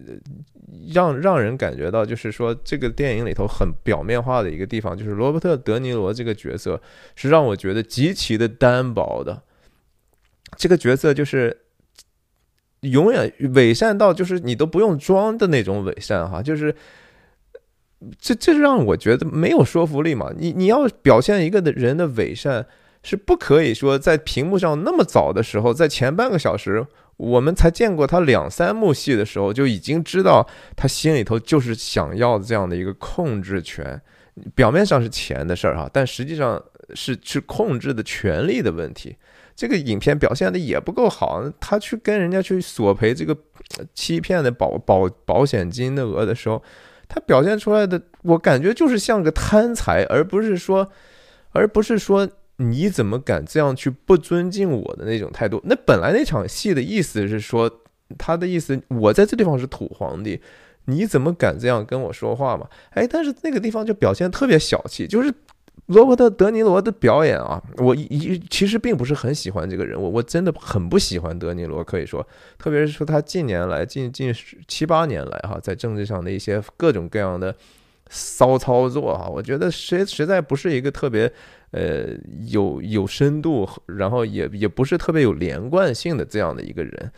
[0.92, 6.78] 让让人感觉到，就是说这个电影里头很表面化的一个地方，就是罗伯特·德尼罗这个角色
[7.16, 9.42] 是让我觉得极其的单薄的。
[10.58, 11.62] 这个角色就是
[12.80, 16.76] 永远伪善到就是你都不用装的那种伪善哈，就是。
[18.18, 20.32] 这这让我觉得没有说服力嘛？
[20.36, 22.66] 你你要表现一个人的伪善，
[23.02, 26.84] 是不可以说在屏幕上那么早的时候，在前半个小时
[27.16, 34.00] 我们才见过他两三幕戏的时候，就已经知道他心里头就是想要这样的一个控制权。
[34.54, 36.60] 表面上是钱的事儿哈，但实际上
[36.94, 39.14] 是去控制的权利的问题。
[39.54, 43.36] 这个影片表现的也不够好，他去跟人家去索赔这个
[43.94, 46.60] 欺骗的保保保险金的额的时候。
[47.14, 50.90] 他表现出来的，我感觉就是像个贪财，而不是说，
[51.50, 55.60] 而不是说你怎么敢这样去不尊敬我的那种态度。
[55.64, 57.70] 那本来那场戏的意思是说，
[58.16, 60.40] 他的意思，我在这地方是土皇帝，
[60.86, 62.66] 你怎么敢这样跟我说话嘛？
[62.92, 65.30] 哎，但是那个地方就表现特别小气，就是。
[65.92, 72.26] 罗伯特·德尼罗的表演啊，我一其实并不是很喜欢这个人物，我真的很不喜欢德尼罗，可以说，
[72.58, 74.34] 特别是说他近年来近近
[74.66, 77.54] 七八年来哈，在政治上的一些各种各样的
[78.08, 81.30] 骚操作哈，我觉得实实在不是一个特别
[81.70, 82.08] 呃
[82.46, 87.12] 有有深度，然后也也不是特别有连贯性的这样的一个人。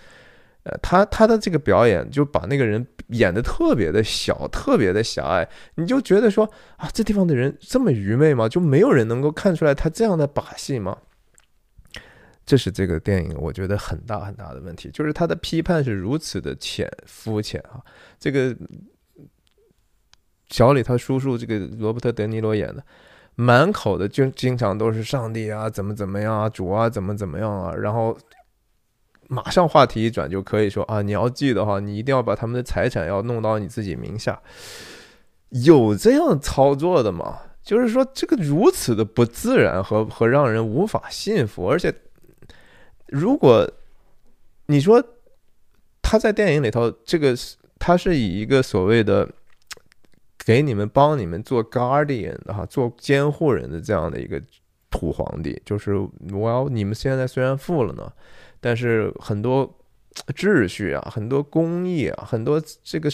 [0.64, 8.48] 呃，他他的这个表演就把那个人演的特别的小，特别的狭隘，你就觉得说啊，这地方的人这么愚昧吗？
[8.48, 10.96] 就没有人能够看出来他这样的把戏吗？
[12.46, 17.84] 这是这个电影我觉得很大很大的问题，就是他的批判是如此的浅肤浅啊。
[18.18, 18.56] 这个
[20.48, 22.82] 小李他叔叔这个罗伯特·德尼罗演的，
[23.34, 28.16] 满口的就经常都是上帝啊，怎么怎么样啊，主啊，怎么怎么样啊，然后。
[29.28, 34.40] 马上话题一转就可以说啊，你要记得哈，你一定要把他们的财产要弄到你自己名下。
[35.50, 37.38] 有这样操作的吗？
[37.62, 41.94] 就是说这个如此的不自然和和让人无法信服，而且
[43.06, 43.70] 如果
[44.66, 45.02] 你说
[46.02, 47.34] 他在电影里头，这个
[47.78, 49.28] 他是以一个所谓的
[50.44, 54.42] 给你们帮你们做 guardian 的哈，做监护人的这样的一个
[54.90, 55.94] 土皇帝，就是
[56.32, 58.12] 我要你们现在虽然富了呢。
[58.64, 59.78] 但是很多
[60.28, 63.10] 秩序啊，很多公益啊，很多这个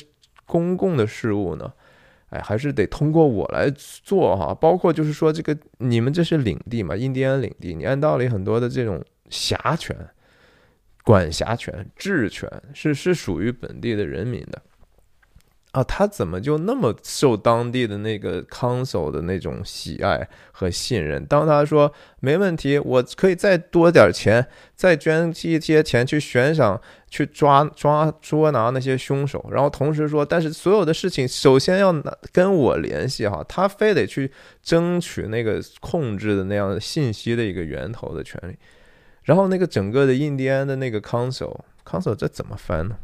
[0.47, 1.73] 公共的事物呢，
[2.29, 4.55] 哎，还是得通过我来做哈。
[4.55, 9.97] 包括就是说，这个你们这是领地嘛，印第安领地，你按道理很多的这种辖权、
[11.03, 14.63] 管辖权、治权是是属于本地的人民的。
[15.73, 21.25] 啊，他怎么就那么受当地的那个 council 的那种喜爱和信任？
[21.27, 31.95] 当他说没问题，我可以再多点钱，再捐一些钱去悬赏，去抓抓捉拿那些凶手，然后同时说，但是所有的事情首先要
[32.33, 38.57] 跟我联系哈，他非得去争取那个控制的那样的信息的一个源头的权利，
[39.23, 42.97] 然后那个整个的印第安的那个 council，council 这怎么翻呢？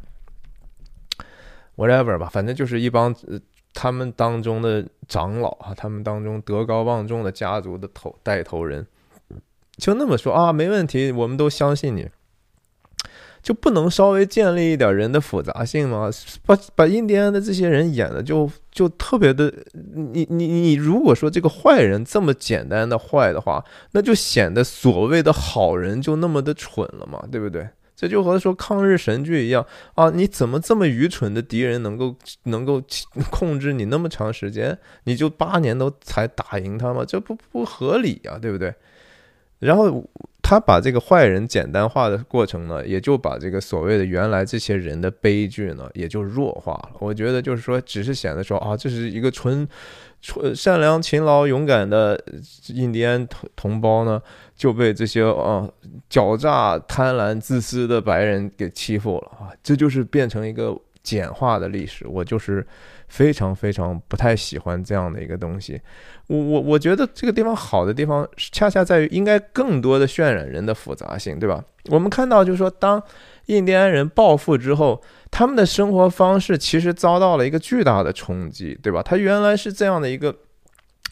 [1.76, 3.38] ？whatever 吧，反正就是一帮呃
[3.72, 8.86] 他们当中的长老啊，他们当中德高望重的家族的头带头人，
[9.76, 12.08] 就那么说啊，没问题，我们都相信你，
[13.42, 16.10] 就不能稍微建立一点人的复杂性吗？
[16.46, 19.52] 把把印第安的这些人演的就就特别的，
[19.94, 23.62] 你你你如果说这个坏人这么简单的坏的话，
[23.92, 27.68] 那就显得所谓的好人就那么的蠢了嘛，对不对？
[27.96, 30.10] 这就和说抗日神剧一样啊！
[30.10, 32.82] 你怎么这么愚蠢的敌人能够能够
[33.30, 34.78] 控制你那么长时间？
[35.04, 37.04] 你就八年都才打赢他吗？
[37.06, 38.74] 这不不合理啊，对不对？
[39.58, 40.04] 然后
[40.42, 46.90] 他把这个坏人简单化的过程呢，也就把这个所谓的原来这些人的悲剧呢，也就弱化了。
[46.98, 49.66] 我觉得就是说，只是显得说啊，这是一个纯
[50.54, 52.20] 善良、勤劳、勇敢的
[52.68, 54.20] 印第安同同胞呢。
[54.56, 55.68] 就被这些啊
[56.08, 59.52] 狡诈、贪婪、自私的白人给欺负了啊！
[59.62, 62.06] 这就是变成一个简化的历史。
[62.08, 62.66] 我就是
[63.06, 65.78] 非常非常不太喜欢这样的一个东西。
[66.28, 71.62] 我我我觉得这个地方好的地方，恰恰在于应该更多的渲染人的复杂性，对吧？
[71.90, 73.02] 我们看到就是说，当
[73.46, 79.02] 印第安人暴富之后，他们的生活方式其实遭到了一个巨大的冲击，对吧？
[79.02, 80.34] 他原来是这样的一个。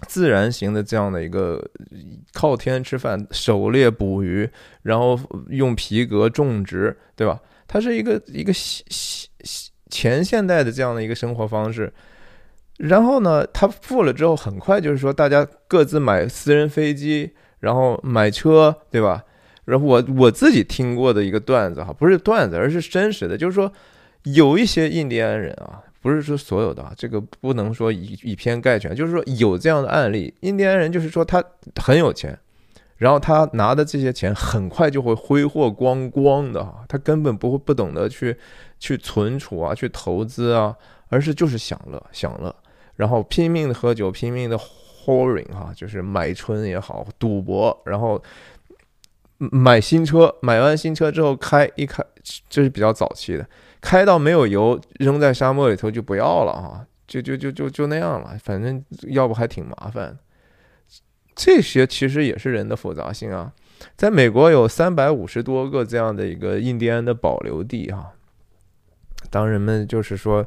[0.09, 1.65] 自然型的这样的一个
[2.35, 4.47] 靠天吃饭、狩猎捕鱼，
[4.83, 7.41] 然后用皮革种植，对吧？
[7.67, 11.91] 它是一个一个现现前现代的这样的一个生活方式。
[12.77, 19.25] 然后呢，他富了之后，很快就是说，大家各自买私人飞机，然后买车，对吧？
[19.65, 23.73] 然后我我自己听过的一个段子哈，不是段子，而是真实的，就是说
[24.25, 25.81] 有一些印第安人啊。
[26.05, 31.43] 不是说所有的啊，这个不能说以以偏概全，就是说有这样的案例，印第安人就是说他
[31.77, 32.39] 很有钱，
[32.99, 38.37] 然后他拿的这些钱很快就会挥霍光光的啊，他根本不会不懂得去
[38.79, 40.77] 去存储啊，去投资啊，
[41.09, 42.55] 而是就是享乐享乐，
[42.97, 48.23] 然后拼命的喝酒，拼命的 horing 哈，就是买春也好，赌博，然后
[49.39, 52.05] 买新车，买完新车之后开一开，
[52.51, 53.49] 这是比较早期的。
[53.85, 60.19] 开到没有油，扔在沙漠里头就不要了啊，就就就就就那样了，反正要不还挺麻烦。
[61.35, 63.53] 这些其实也是人的复杂性啊。
[63.95, 68.11] 在美国有三百五十多个这样的一个印第安的保留地哈。
[69.29, 70.47] 当人们就是说，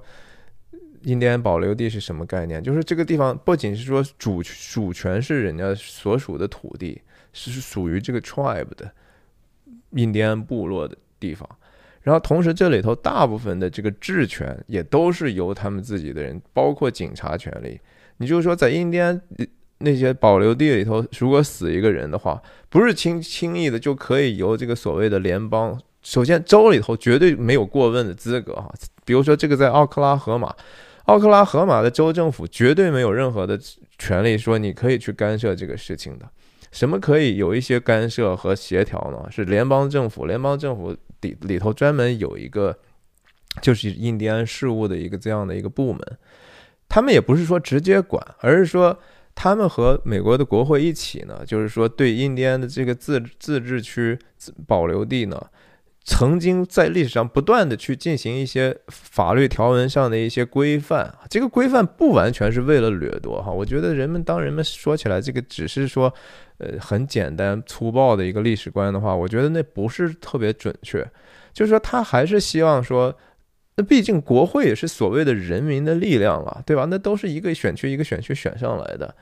[1.03, 2.63] 印第安保留地是什么概念？
[2.63, 6.99] 就是这个地方不仅是说主主权是人家所属的土地，
[7.33, 8.91] 是属于这个 tribe 的
[9.91, 11.47] 印第安部落的地方。
[12.07, 17.77] 然后同时，这里头大部分的这个治权也都是由他们自己的人，包括警察权力。
[18.15, 19.21] 你就是说，在印第安
[19.79, 28.73] 那些保留地里头，如果死一个人的话，不是轻轻易的就可以由这个所谓的联邦，首先州里头绝对没有过问的资格哈。
[29.03, 30.55] 比如说这个在奥克拉荷马，
[31.07, 33.59] 奥克拉荷马的州政府绝对没有任何的
[33.97, 36.25] 权利说你可以去干涉这个事情的。
[36.71, 39.29] 什么可以有一些干涉和协调呢？
[39.31, 40.95] 是联邦政府，联邦政府。
[41.21, 42.77] 里里头专门有一个，
[43.59, 45.99] 就是印第安事务的一个这样的一个部门，
[46.87, 48.99] 他们也不是说直接管，而是说
[49.33, 54.15] 他们和美国的国会一起呢，就是说对印第安的这个自自治区
[54.67, 55.43] 保留地呢，
[56.09, 63.51] 曾经在历史上不断的去进行一些法律条文上的一些规范，这个规范不完全是为了掠夺哈。
[63.51, 66.11] 我觉得人们当人们说起来这个只是说，
[66.59, 71.05] 呃，很简单粗暴的一个历史观的话，我觉得那不是特别准确。
[71.51, 73.13] 就是说，他还是希望说，
[73.75, 76.87] 那毕竟国会也是所谓的人民的力量了，对吧？
[76.89, 79.13] 那都是一个选区一个选区选上来的。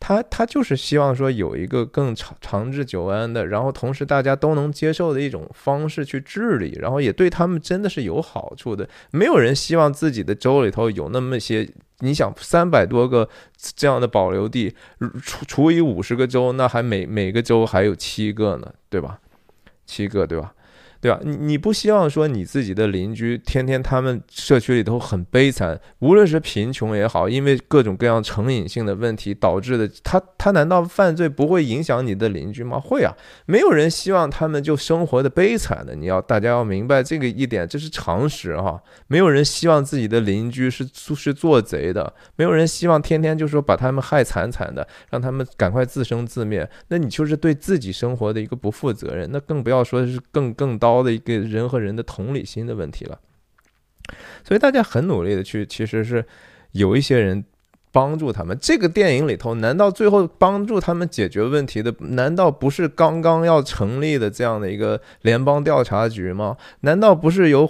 [0.00, 8.88] 他他就是希望说有一个更长长治久安的，然后同时大家都能接受的一种方式去治理，然后也对他们真的是有好处的。
[9.12, 13.28] 没有人希望自己的州里头有那么些，你想三百多个
[13.76, 14.74] 这样的保留地，
[15.22, 19.20] 除除以五十个州，那还每每个州还有七个呢，对吧？
[19.84, 20.54] 七个，对吧？
[21.00, 21.18] 对吧？
[21.24, 32.78] 你你不希望说你自己的邻居天天他们社区里头很悲惨，无论是贫穷也好，因为各种各样成瘾性的问题导致的，他他难道犯罪不会影响你的邻居吗？
[32.78, 35.94] 会啊，没有人希望他们就生活的悲惨的。
[35.94, 38.78] 你要大家要明白这个一点，这是常识哈。
[39.06, 46.68] 没有人希望自己的邻居是是做贼的，没有人希望天天就说把他们害惨惨的，让他们赶快自生自灭。
[46.88, 49.26] 那你就是对自己生活的一个不负责任。
[49.32, 50.89] 那更不要说是更更到。
[50.90, 53.18] 高的一个人和人的同理心的问题了，
[54.44, 56.24] 所以大家很努力的去，其实是
[56.72, 57.44] 有一些人
[57.92, 58.56] 帮助他们。
[58.60, 66.56] 这个电影里头，难道最后帮助他们解决问题的，难道不是刚刚要成立的这样的一个联邦调查局吗？
[66.80, 67.68] 难道不是由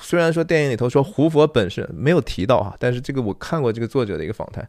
[0.00, 4.68] 虽然说电影里头说胡佛本身没有提到哈，但是这个我看过这个作者的一个访谈，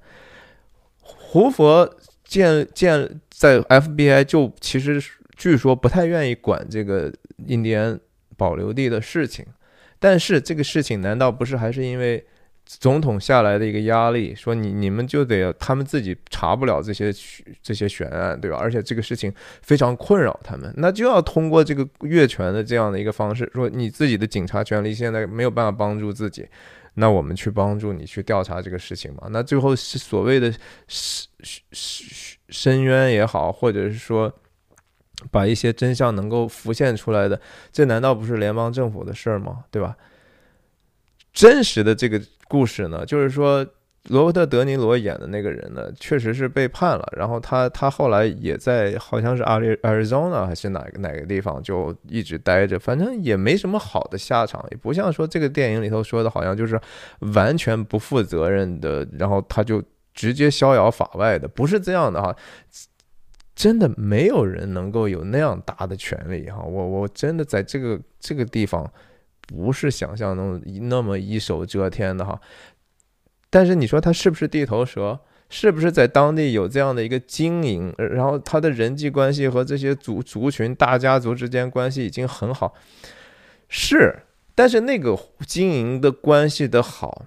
[1.01, 1.89] 胡佛
[2.23, 5.01] 建建在 FBI 就其实
[5.39, 7.11] 据说不太愿意管这个。
[7.47, 7.97] 印第安
[8.35, 9.45] 保留地的事情，
[9.97, 12.23] 但是这个事情难道不是还是因为
[12.65, 17.13] 总统下来的一个压力，说你你们就得他们自己查不了这些
[17.63, 18.57] 这些悬案，对吧？
[18.57, 26.45] 而且这个事情非常困扰他们，那就要通过这个越权的这样的一个方式，说你自己的警察权力现在没有办法帮助自己，
[26.95, 29.29] 那我们去帮助你去调查这个事情嘛？
[29.31, 30.53] 那最后是所谓的
[30.89, 31.29] 深
[31.71, 34.31] 深深渊也好，或者是说。
[35.31, 37.39] 把一些真相能够浮现出来的，
[37.71, 39.65] 这难道不是联邦政府的事儿吗？
[39.69, 39.95] 对吧？
[41.31, 43.65] 真实的这个故事呢，就是说
[44.07, 56.79] 罗伯特·德尼罗演的那个人呢，确实是被判了，然后他他后来也在好像是阿里 Arizona 还是哪个哪个地方就一直待着，反正也没什么好的下场，也不像说这个电影里头说的，好像就是
[57.35, 62.35] 完全不负责任的，然后他就直接逍遥法外的，不是这样的哈。
[63.59, 68.89] 真的没有人能够有那样大的权利哈，我我真的在这个这个地方
[69.45, 72.39] 不是想象中那么一手遮天的哈。
[73.49, 75.19] 但是你说他是不是地头蛇？
[75.49, 77.93] 是不是在当地有这样的一个经营？
[77.97, 82.73] 然后他的人际关系和这些族族群大家族之间关系已经很好，
[83.67, 84.19] 是，
[84.55, 87.25] 但是那个经营的关系的好。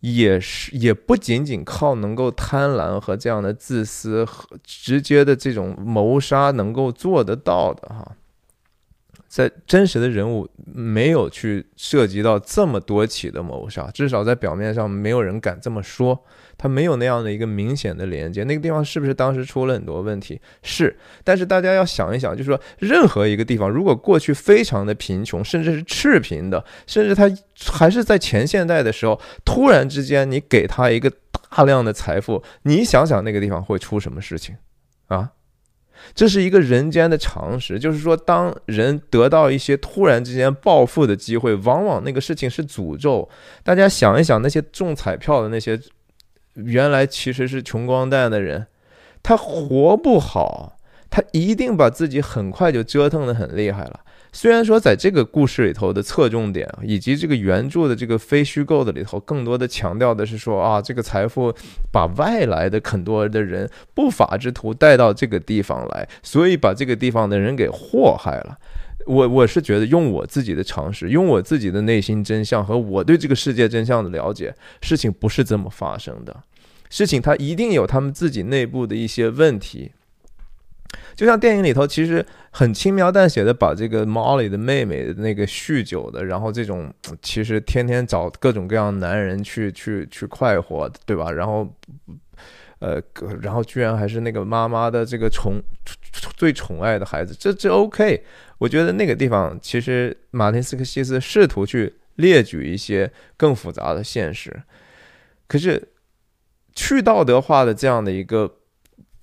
[0.00, 8.16] 也是，也不仅仅靠能够贪婪和这样的自私和直接的这种谋杀能够做得到的哈。
[9.28, 16.24] 在真实的人物没有去涉及到这么多起的谋杀，至少在表面上没有人敢这么说。
[16.60, 20.40] 他没有那样的一个明显的连接，那个地方是不是当时出了很多问题？
[20.64, 27.30] 是，但是大家要想一想，就是说，任何一个地方如果过去非常的贫穷，甚至是赤贫的，甚至他
[27.70, 31.08] 还是在前现代的时候，突然之间你给他一个
[31.50, 34.56] 大量的财富，你想想那个地方会出什么事情
[35.06, 35.30] 啊？
[36.14, 43.28] 这是一个人间的常识，就是说，当人得到一些突然之间暴富的机会，往往那个事情是诅咒。
[43.62, 45.78] 大家想一想，那些中彩票的那些，
[46.54, 48.66] 原来其实是穷光蛋的人，
[49.22, 50.76] 他活不好，
[51.10, 54.00] 他一定把自己很快就折腾的很厉害了。
[54.40, 61.52] 虽然说在这个故事里头的侧重点，以及这个原著的这个非虚构的里头，更多的强调的是说啊，这个财富
[61.90, 68.56] 把外来的很多的人不法之徒带到这个地方来，所以把这个地方的人给祸害了。
[69.06, 76.44] 我我是觉得用我自己的常识，用我自己的内心真相和我对这个世界真相的了解，事情不是这么发生的，
[76.88, 79.90] 事情它一定有他们自己内部的一些问题。
[81.14, 91.30] 就像电影里头，其实很轻描淡写的把这个 Molly 的妹妹那个酗酒的，然后这种其实天天找各种各样男人去去去快活，对吧？
[91.30, 91.68] 然后，
[92.78, 93.02] 呃，
[93.42, 95.60] 然后居然还是那个妈妈的这个宠
[96.36, 98.24] 最宠爱的孩子，这这 OK？
[98.58, 104.62] 我觉得那个地方其实马丁斯科西斯试图去列举一些更复杂的现实，
[105.46, 105.88] 可是
[106.74, 108.54] 去道德化的这样的一个。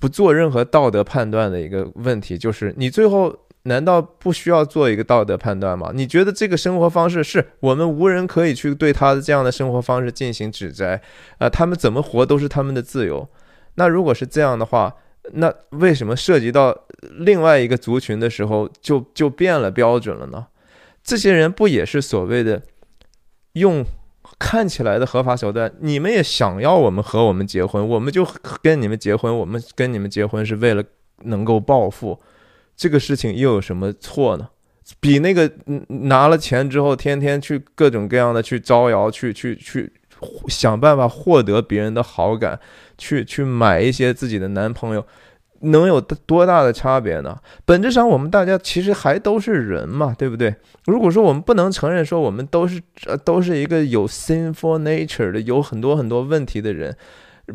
[0.06, 5.89] 不做任何道德判断的一个问题，就是你最后难道不需要做一个道德判断吗？
[5.95, 11.01] 你觉得这个生活方式是我们无人可以去对他的这样的生活方式进行指摘
[11.39, 11.49] 啊？
[11.49, 13.28] 他们怎么活都是他们的自由。
[13.78, 14.95] 那如果是这样的话，
[15.32, 16.86] 那为什么涉及到
[17.18, 20.45] 另外一个族群的时候就就变了标准了呢？
[21.03, 22.62] 这些人不也是所谓的
[23.53, 23.84] 用
[24.38, 25.72] 看起来的合法手段？
[25.80, 28.28] 你们也想要我们和我们结婚，我们就
[28.62, 30.84] 跟你们结婚，我们跟你们结婚是为了
[31.24, 32.20] 能够报复。
[32.76, 34.50] 这个事情又有什么错呢？
[35.00, 35.52] 比那个
[35.88, 39.92] 拿了钱之后天天去各种各样的去招摇，去去去
[40.48, 42.60] 想办法获得别人的好感，
[42.98, 45.06] 去去买一些自己的男朋友，
[45.66, 47.38] 能有多大的差别呢？
[47.66, 50.55] 本质上我们大家其实还都是人嘛，对不对？
[50.86, 56.95] 如果说我们不能承认说我们都是呃都是一个有 sinful nature 的，有很多很多问题的人，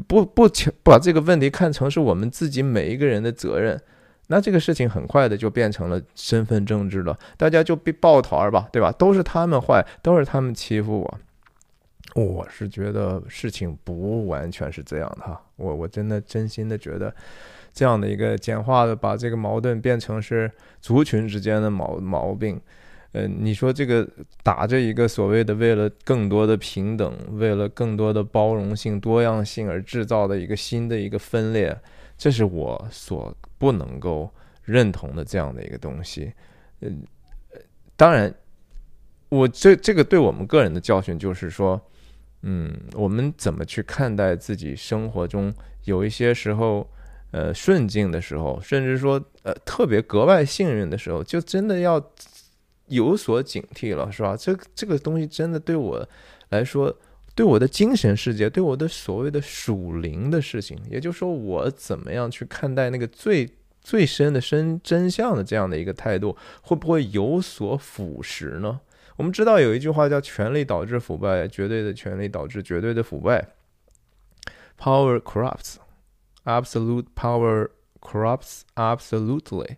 [0.06, 0.48] 不不
[0.82, 3.80] 把这个问题看成是我们自己每一个人的责任。
[4.28, 8.92] 那这个事情很快的就变成了身份政治了，大家就被抱团儿吧，对吧？
[8.92, 11.18] 都是他们坏，都是他们欺负我。
[12.14, 17.12] 我是觉得事情不完全是这样的哈，我我真的真心的觉得，
[17.73, 20.51] 这样的一个简化的把这个矛盾变成是
[20.81, 22.61] 族群之间的毛毛病，
[23.12, 24.09] 呃，你说这个
[24.43, 31.79] 打着一个所谓的为了更多的平等，为了更多的包容性、多样性而制造的一个新的一个分裂，
[32.16, 33.35] 这是我所。
[33.61, 34.33] 不能够
[34.64, 36.33] 认同的这样的一个东西，
[36.81, 37.03] 嗯，
[37.95, 38.35] 当然，
[39.29, 41.79] 我这这个对我们个人的教训就是说，
[42.41, 45.53] 嗯，我们怎么去看待自己生活中
[45.85, 46.91] 有一些时候，
[47.31, 52.03] 呃，顺境的时候，甚至说，呃，特别格外幸运的时候，就真的要
[52.87, 54.37] 有所警惕了，是吧？
[54.37, 56.09] 这这个东西真的对我
[56.51, 56.97] 来说。
[57.33, 63.49] 对我的精神世界，对我的所谓的属灵的事情，也就是说，我怎么样去看待那个最
[63.81, 68.81] 最深的深真相的这样的一个态度，会不会有所腐蚀呢？
[69.16, 73.49] 我们知道有一句话叫“权力导致腐败”，绝对的权力导致绝对的腐败。
[74.78, 75.76] Power corrupts,
[76.45, 77.68] absolute power
[78.01, 79.76] corrupts absolutely。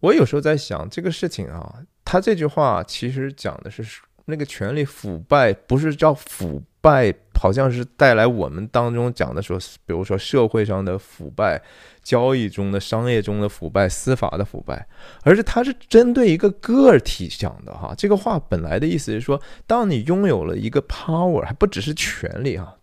[0.00, 3.84] 我有时候在想这个事情啊，他这句话其实讲的是。
[4.30, 11.62] 那个权力腐败不是叫腐败，好像是带来我们当中讲的说，比如说社会上的腐败、
[12.02, 14.86] 交易中的、商业中的腐败、司法的腐败，
[15.22, 17.94] 而是它是针对一个个体讲的哈。
[17.96, 22.74] 这个话本来的意思是说，当你拥有了一个 power，还不只是权力啊，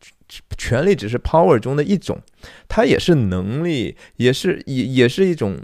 [0.58, 2.20] 权力只是 power 中的一种，
[2.68, 5.60] 它也是能力，也是也也是一种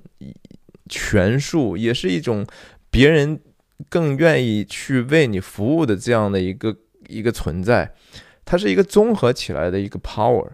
[0.89, 2.45] 权术，也是一种
[2.89, 3.39] 别人。
[3.89, 7.91] 更愿意去为你服务的这样的一个一个存在，
[8.45, 10.49] 它是一个综合起来的一个 power，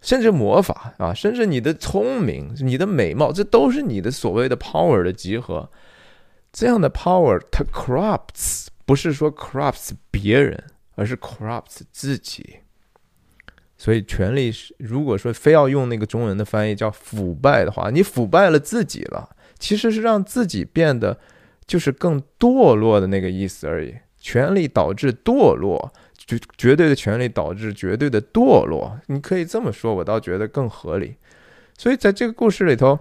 [0.00, 5.70] 甚至魔法啊，甚至你的聪明、你的美貌，这都是你的所谓的 power 的集合。
[6.52, 10.64] 这样的 power 它 corrupts，不是说 corrupts 别人，
[10.96, 12.56] 而是 corrupts 自己。
[13.78, 21.18] 所以权力是，如果说非要用那个中文的翻译叫腐败的话，你腐败了自己了，其实是让自己变得。
[21.68, 23.94] 就是更堕落的那个意思而已。
[24.18, 28.98] 权力导致堕落，绝绝对的权力导致绝对的堕落。
[29.08, 31.16] 你可以这么说，我倒觉得更合理。
[31.76, 32.98] 所以在这个故事里头，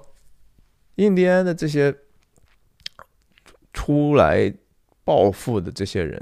[0.96, 1.96] 印第安的这些
[3.72, 4.54] 出来
[5.06, 6.22] 暴富的这些人，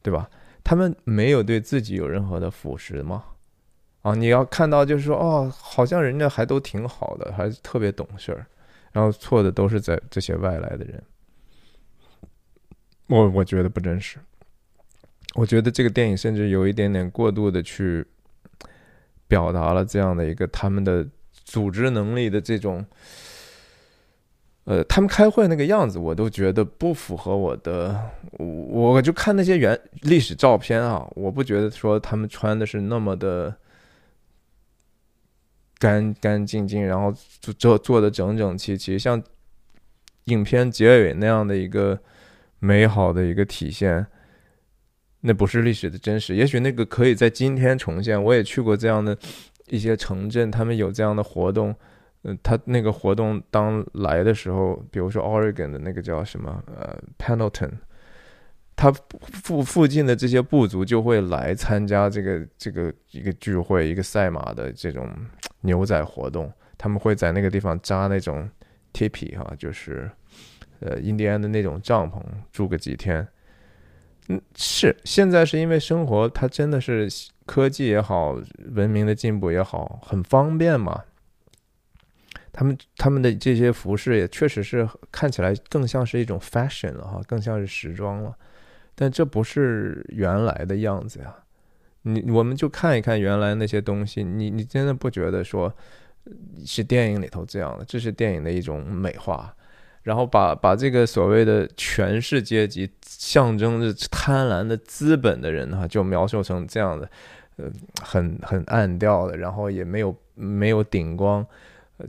[0.00, 0.30] 对吧？
[0.62, 3.24] 他们没有对自己有任何的腐蚀吗？
[4.02, 8.46] 啊，你要看到就是说，哦，好像人家还都挺好的，还特别懂事儿，
[8.92, 11.02] 然后错的都是在这些外来的人。
[13.08, 14.18] 我我觉得不真实，
[15.34, 18.06] 我觉得这个电影甚至有一点点过度的去
[19.28, 21.06] 表达了这样的一个他们的
[21.44, 22.86] 组织能力的这种，
[24.64, 28.00] 呃，他们开会那个样子，我都觉得不符合我的。
[28.38, 28.46] 我
[28.92, 33.54] 我就看那些原历史照片啊，我不觉得说他们穿的是那么的
[35.80, 39.20] 干干净净，然后做做做的整整齐齐，像
[40.26, 41.98] 影片结尾那样的一个。
[42.62, 44.06] 美好的一个体现，
[45.22, 46.34] 那不是历史的真实。
[46.36, 48.22] 也许那个可以在今天重现。
[48.22, 49.16] 我也去过这样的
[49.68, 51.74] 一些城镇，他们有这样的活动。
[52.24, 57.70] 嗯，他那个活动当来的时候，比如说 Oregon 的那个叫什么呃 Pendleton，
[58.76, 65.08] 他附附近的这些部族就会来参加这个这个一个聚会，一个赛马的这种
[65.60, 66.52] 牛仔活动。
[66.76, 68.48] 他们会在那个地方扎那种
[68.92, 70.10] tipi 哈，就是。
[70.82, 73.28] 呃，印第安的那种帐篷住个几天，
[74.28, 77.06] 嗯，是现在是因为生活它真的是
[77.44, 78.40] 科技也好，
[78.70, 81.04] 文明的进步也好，很方便嘛。
[82.50, 88.34] 他们他们的这些服饰也确实是看起来更像是一种 fashion 了哈，更像是时装了。
[88.94, 91.36] 但这不是原来的样子呀。
[92.02, 95.70] 你我们就看一看原来那些东西，你你真的不觉得说
[96.64, 97.84] 是电影里头这样的？
[97.84, 99.54] 这是电影的一种美化，
[100.02, 107.10] 然后把把这个所谓的权势阶级象征着贪婪的资本的人哈，就描述成这样的，
[107.56, 107.70] 呃，
[108.02, 111.46] 很很暗调的，然后也没有没有顶光，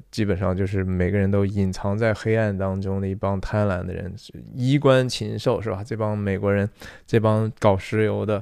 [0.10, 4.14] 基本上就是每个人都隐藏在黑暗当中的一帮贪婪的人，
[4.56, 5.84] 衣冠禽兽是吧？
[5.84, 6.70] 这帮美国人，
[7.06, 8.42] 这帮搞石油的。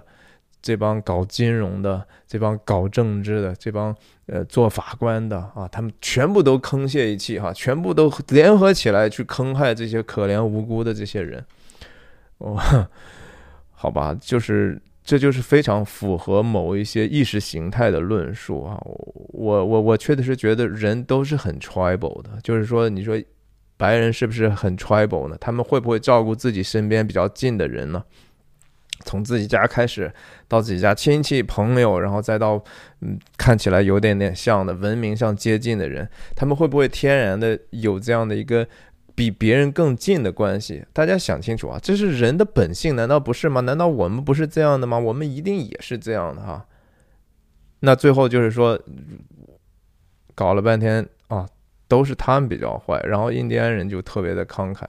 [0.62, 3.96] 这帮搞金融的，这帮搞政治的，这帮
[4.26, 11.44] 呃做法官的啊，他们全部都坑泄一气哈，全部都联合起来去坑害这些可怜无辜的这些人。
[12.40, 12.58] 哦，
[13.72, 18.78] 好吧，就是这就是非常符合某一些意识形态的论述啊。
[18.84, 23.22] 我我我确实是觉得人都是很 tribal 的，就是说，你说
[23.78, 25.38] 白人是不是很 tribal 呢？
[25.40, 28.04] 他们会不会照顾自己身边比较近的人呢？
[29.06, 30.12] 从自己家开始，
[30.48, 32.62] 到自己家亲戚朋友，然后再到
[33.02, 38.68] 嗯看起来有点点像的文明上接近的人，他们会不会天然的有这样的一个
[39.16, 40.86] 比别人更近的关系？
[40.94, 43.62] 大家想清楚啊，这是人的本性，难道不是吗？
[43.62, 44.98] 难道我们不是这样的吗？
[45.00, 46.66] 我们一定也是这样的哈。
[47.82, 48.78] 那最后就是说，
[50.36, 51.48] 搞了半天啊，
[51.88, 54.84] 都是他们比较坏，然后印第安人就特别的慷慨。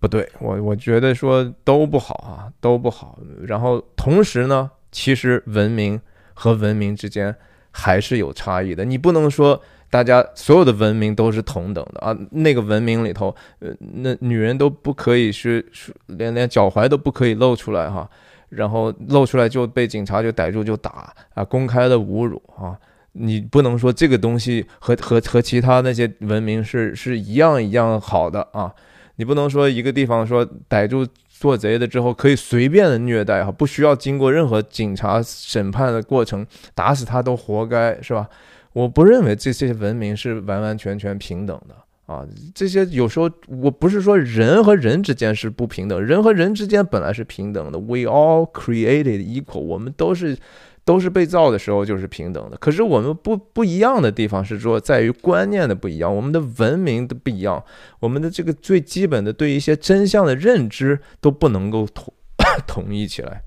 [0.00, 3.18] 不对，我我觉得说都不好啊，都不好。
[3.46, 6.00] 然后同时呢，其实文明
[6.32, 7.36] 和文明之间
[7.70, 8.82] 还是有差异的。
[8.82, 12.16] 你不能说大家所有的文明都是同等的啊。
[12.30, 15.64] 那个文明里头，呃，那女人都不可以是
[16.06, 18.08] 连连脚踝都不可以露出来哈，
[18.48, 22.74] 然后露出来就被警察就逮住就打啊，公开的侮辱啊。
[23.12, 28.72] 你不能说这个东西和和和其他那些文明是是一样一样好的啊。
[29.20, 38.26] 你不能说一个地方说逮住做贼的之后可以随便的虐待哈，不需要经过任何警察审判的过程，打死他都活该是吧？
[38.72, 41.74] 我不认为这些文明是完完全全平等的
[42.06, 42.26] 啊！
[42.54, 50.38] 这些有时候我不是说人和人之间是不平等，人和人之间本来是平等的，We all created equal，我们都是。
[50.84, 57.62] 都是被造的时候就是平等的，可是我们不不一样的地方是说在于观念的不一样，我们的文明的不一样，
[58.00, 62.12] 我们的这个最基本的对一些真相的认知都不能够统
[62.66, 63.42] 统一起来。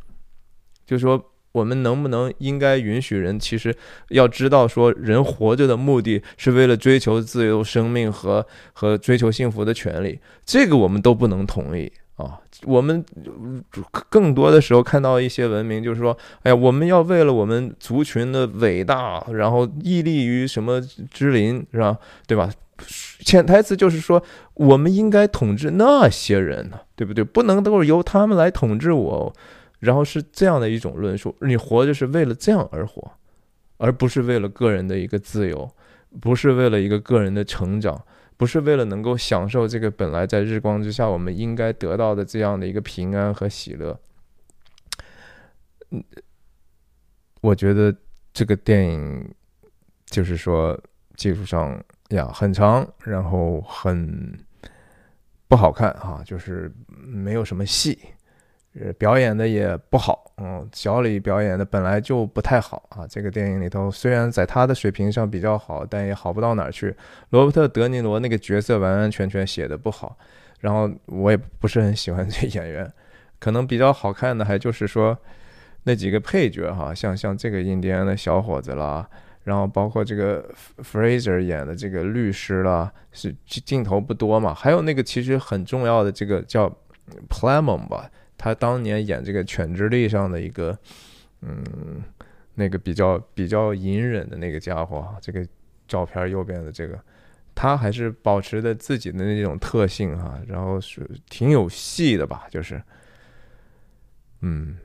[0.85, 3.75] 就说我们能不能应该允许人，其实
[4.09, 11.91] 要知道说人活着的目的是为了追求自由生命和和追求幸福的权利，这个我们都不能同意。
[12.65, 13.03] 我们
[14.09, 21.97] 更多的时候看到一些文明，就是说，哎呀，我们要为了我们族群的伟大，然后屹立于什么之林，是吧？
[22.27, 22.49] 对吧？
[23.19, 24.21] 潜台词就是说，
[24.55, 27.23] 我们应该统治那些人呢，对不对？
[27.23, 29.33] 不能都是由他们来统治我，
[29.79, 31.35] 然后是这样的一种论述。
[31.41, 33.11] 你活着是为了这样而活，
[33.77, 35.69] 而不是为了个人的一个自由，
[36.19, 38.01] 不是为了一个个人的成长。
[38.37, 43.99] 不是为了能够享受这个本来在日光之下我们应该得到的这样的一个平安和喜乐。
[45.91, 46.03] 嗯，
[47.41, 47.95] 我觉得
[48.33, 49.33] 这个电影
[50.05, 50.79] 就是说
[51.15, 54.37] 技术上呀很长，然后很
[55.47, 57.99] 不好看啊，就是没有什么戏。
[58.81, 63.05] 呃，表演的也不好，嗯，小李表演的本来就不太好啊。
[63.07, 66.95] 这个电影里头，虽然在他的水平上比较好，但也好不到哪儿去。
[67.29, 70.17] 罗伯特·德尼罗那个角色完完全全写的不好，
[70.59, 72.91] 然后我也不是很喜欢这演员。
[73.37, 75.15] 可能比较好看的还就是说
[75.83, 79.07] 那几个配角哈，像像这个印第安的小伙子啦，
[79.43, 80.43] 然后包括这个
[80.81, 84.51] Fraser 演的这个律师啦，是镜头不多嘛。
[84.51, 86.67] 还有那个其实很重要的这个叫
[87.29, 88.09] p l a m o n 吧。
[88.43, 90.77] 他当年演这个《犬之力》上的一个，
[91.43, 92.03] 嗯，
[92.55, 95.47] 那个比较比较隐忍的那个家伙，这个
[95.87, 96.99] 照片右边的这个，
[97.55, 102.83] 他还是保持着自己的那种特性哈，然后是挺有戏的吧，就是，
[104.41, 104.77] 嗯，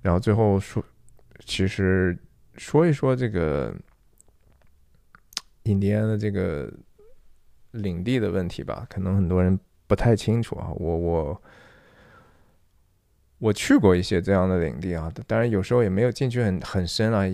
[0.00, 0.82] 然后最后说，
[1.44, 2.16] 其实
[2.56, 3.74] 说一说这个
[5.64, 6.72] 印第安的这个
[7.72, 11.42] 领地的问题吧，可能很多人不太清楚啊，我我。
[13.44, 17.24] 我去过一些这样的领地啊，当然有时候也没有进去很很深啊。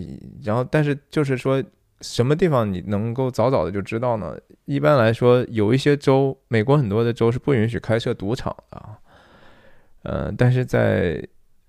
[0.43, 1.63] 然后，但是就是说，
[2.01, 4.37] 什么地方你能够早早的就知道呢？
[4.65, 8.99] 一般来说，有一些州，美国很多的州是不允许开设赌场的啊。
[10.03, 11.25] 嗯，但是在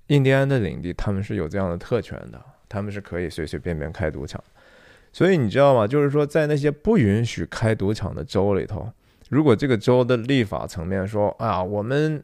[0.08, 4.44] 印第安的领地，他们是有这样的特权的，他们是可以随随便便开赌场。
[5.14, 5.86] 所以你知道吗？
[5.86, 8.92] 就是说，在那些不允许开赌场的州里头，
[9.30, 12.24] 如果这个州的立法层面说啊，我们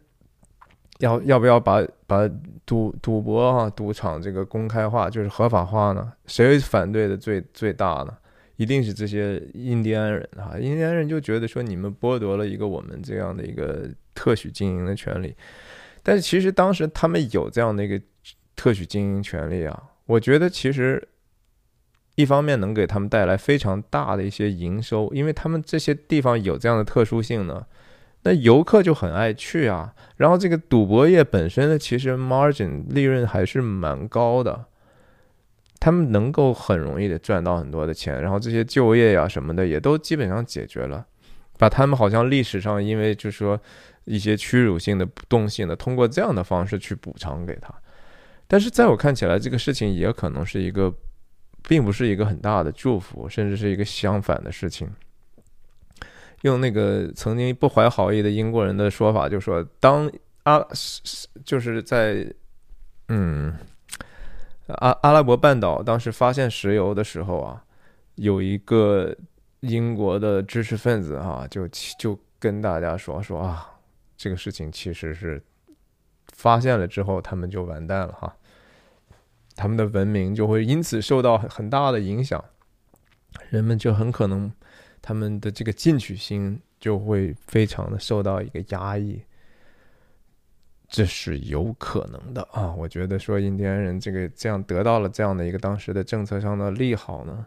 [0.99, 2.29] 要要不要把把
[2.65, 6.11] 赌赌博啊赌场这个公开化，就是合法化呢？
[6.25, 8.15] 谁反对的最最大呢？
[8.55, 15.35] 一定是这些印第安人哈，印第安人就觉得说你们剥夺了一个我们这样的一个特许经营的权利，
[16.01, 18.01] 但是其实当时他们有这样的一个
[18.55, 21.07] 特许经营权利啊，我觉得其实。
[22.19, 27.63] 一方面能给他们带来非常大的一些营收，因为他们这些地方有这样的特殊性呢，
[28.27, 29.93] 那游客就很爱去啊。
[30.17, 34.65] 然后这个赌博业本身呢，其实 margin 利润还是蛮高的，
[35.79, 38.21] 他们能够很容易的赚到很多的钱。
[38.21, 41.05] 然后这些就业呀什么的也都基本上解决了，
[41.57, 43.59] 把他们好像历史上因为就是说
[44.05, 47.73] 一些屈辱性的不动性的，通过这样的方式去补偿给他。
[48.47, 50.93] 但是在我看起来，这个事情也可能是一个。
[51.67, 54.89] 并不是一个很大的祝福，甚至是一个相反的事情。
[56.47, 60.09] 用那个曾经不怀好意的英国人的说法，就说当
[60.43, 60.65] 阿
[61.45, 62.25] 就是在
[63.09, 63.53] 嗯
[64.67, 67.63] 阿阿拉伯半岛当时发现石油的时候啊，
[68.15, 69.15] 有一个
[69.59, 71.67] 英国的知识分子哈，就
[71.99, 73.69] 就跟大家说说啊，
[74.17, 75.41] 这个事情其实是
[76.33, 78.35] 发现了之后，他们就完蛋了哈。
[79.55, 82.43] 他们的文明就会因此受到很大的影响，
[83.49, 84.51] 人们就很可能
[85.07, 89.21] 他们的这个进取心就会非常的受到一个压抑，
[90.89, 92.75] 这是有可能的啊！
[92.77, 97.45] 我觉得说印第安人这个这样得到了这样的一个当时的政策上的利好呢，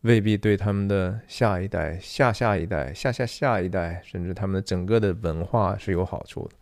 [0.00, 6.54] 未必对他们的下一代、下下一代、下下下一代，甚至他们的整个的文化是有好处的。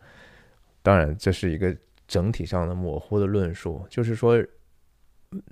[0.81, 1.73] 当然，这是一个
[2.05, 4.45] 整体上的模糊的论述，就是说。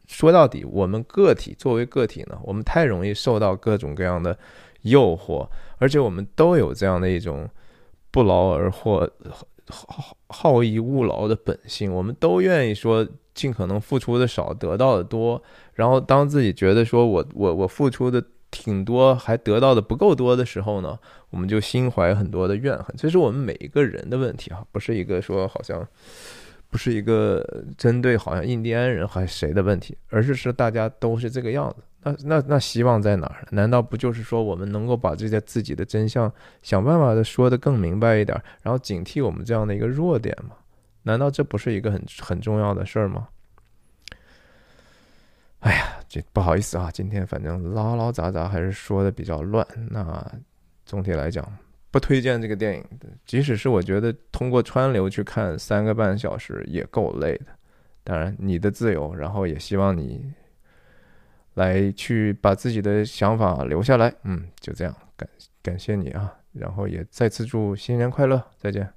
[0.07, 4.39] 说到底，我们个体作为个体呢，我们太容易受到各种各样的
[4.86, 7.48] 诱惑，而且我们都有这样的一种
[8.10, 9.08] 不劳而获、
[9.68, 11.94] 好好逸恶劳的本性。
[11.94, 15.42] 我们都愿意说尽可能付出的少，得到的多。
[15.74, 20.98] 然后当自己觉得说我我我付出的挺多，还得到的不够多的时候呢，
[21.30, 22.96] 我们就心怀很多的怨恨。
[22.98, 25.88] 这是我们每一个人的问题啊，不是一个说好像。
[26.68, 31.82] 不是一个针对好像印第安人还是谁的问题，而是说大家都是这个样子。
[32.06, 33.47] 那那那希望在哪儿？
[33.49, 36.32] 难道不就是说我们能够把这些自己的真相
[36.62, 40.56] 想办法的说的更明白一点，然后警惕我们这样的一个弱点吗？
[41.03, 43.28] 难道这不是一个很很重要的事儿吗？
[45.62, 49.68] 哎呀，这不好意思啊，今天反正唠唠杂杂还是说的比较乱。
[49.89, 50.24] 那
[50.86, 51.43] 总体来讲。
[51.91, 52.84] 不推荐这个电影，
[53.26, 57.45] 即使是我觉得通过川流去看三个半小时也够累的。
[58.03, 60.30] 当然，你的自由，然后也希望你
[61.56, 64.14] 来去把自己的想法留下来。
[64.24, 65.28] 嗯，就这样，感
[65.62, 68.88] 感谢你啊，然后也再次祝新年快乐，再见。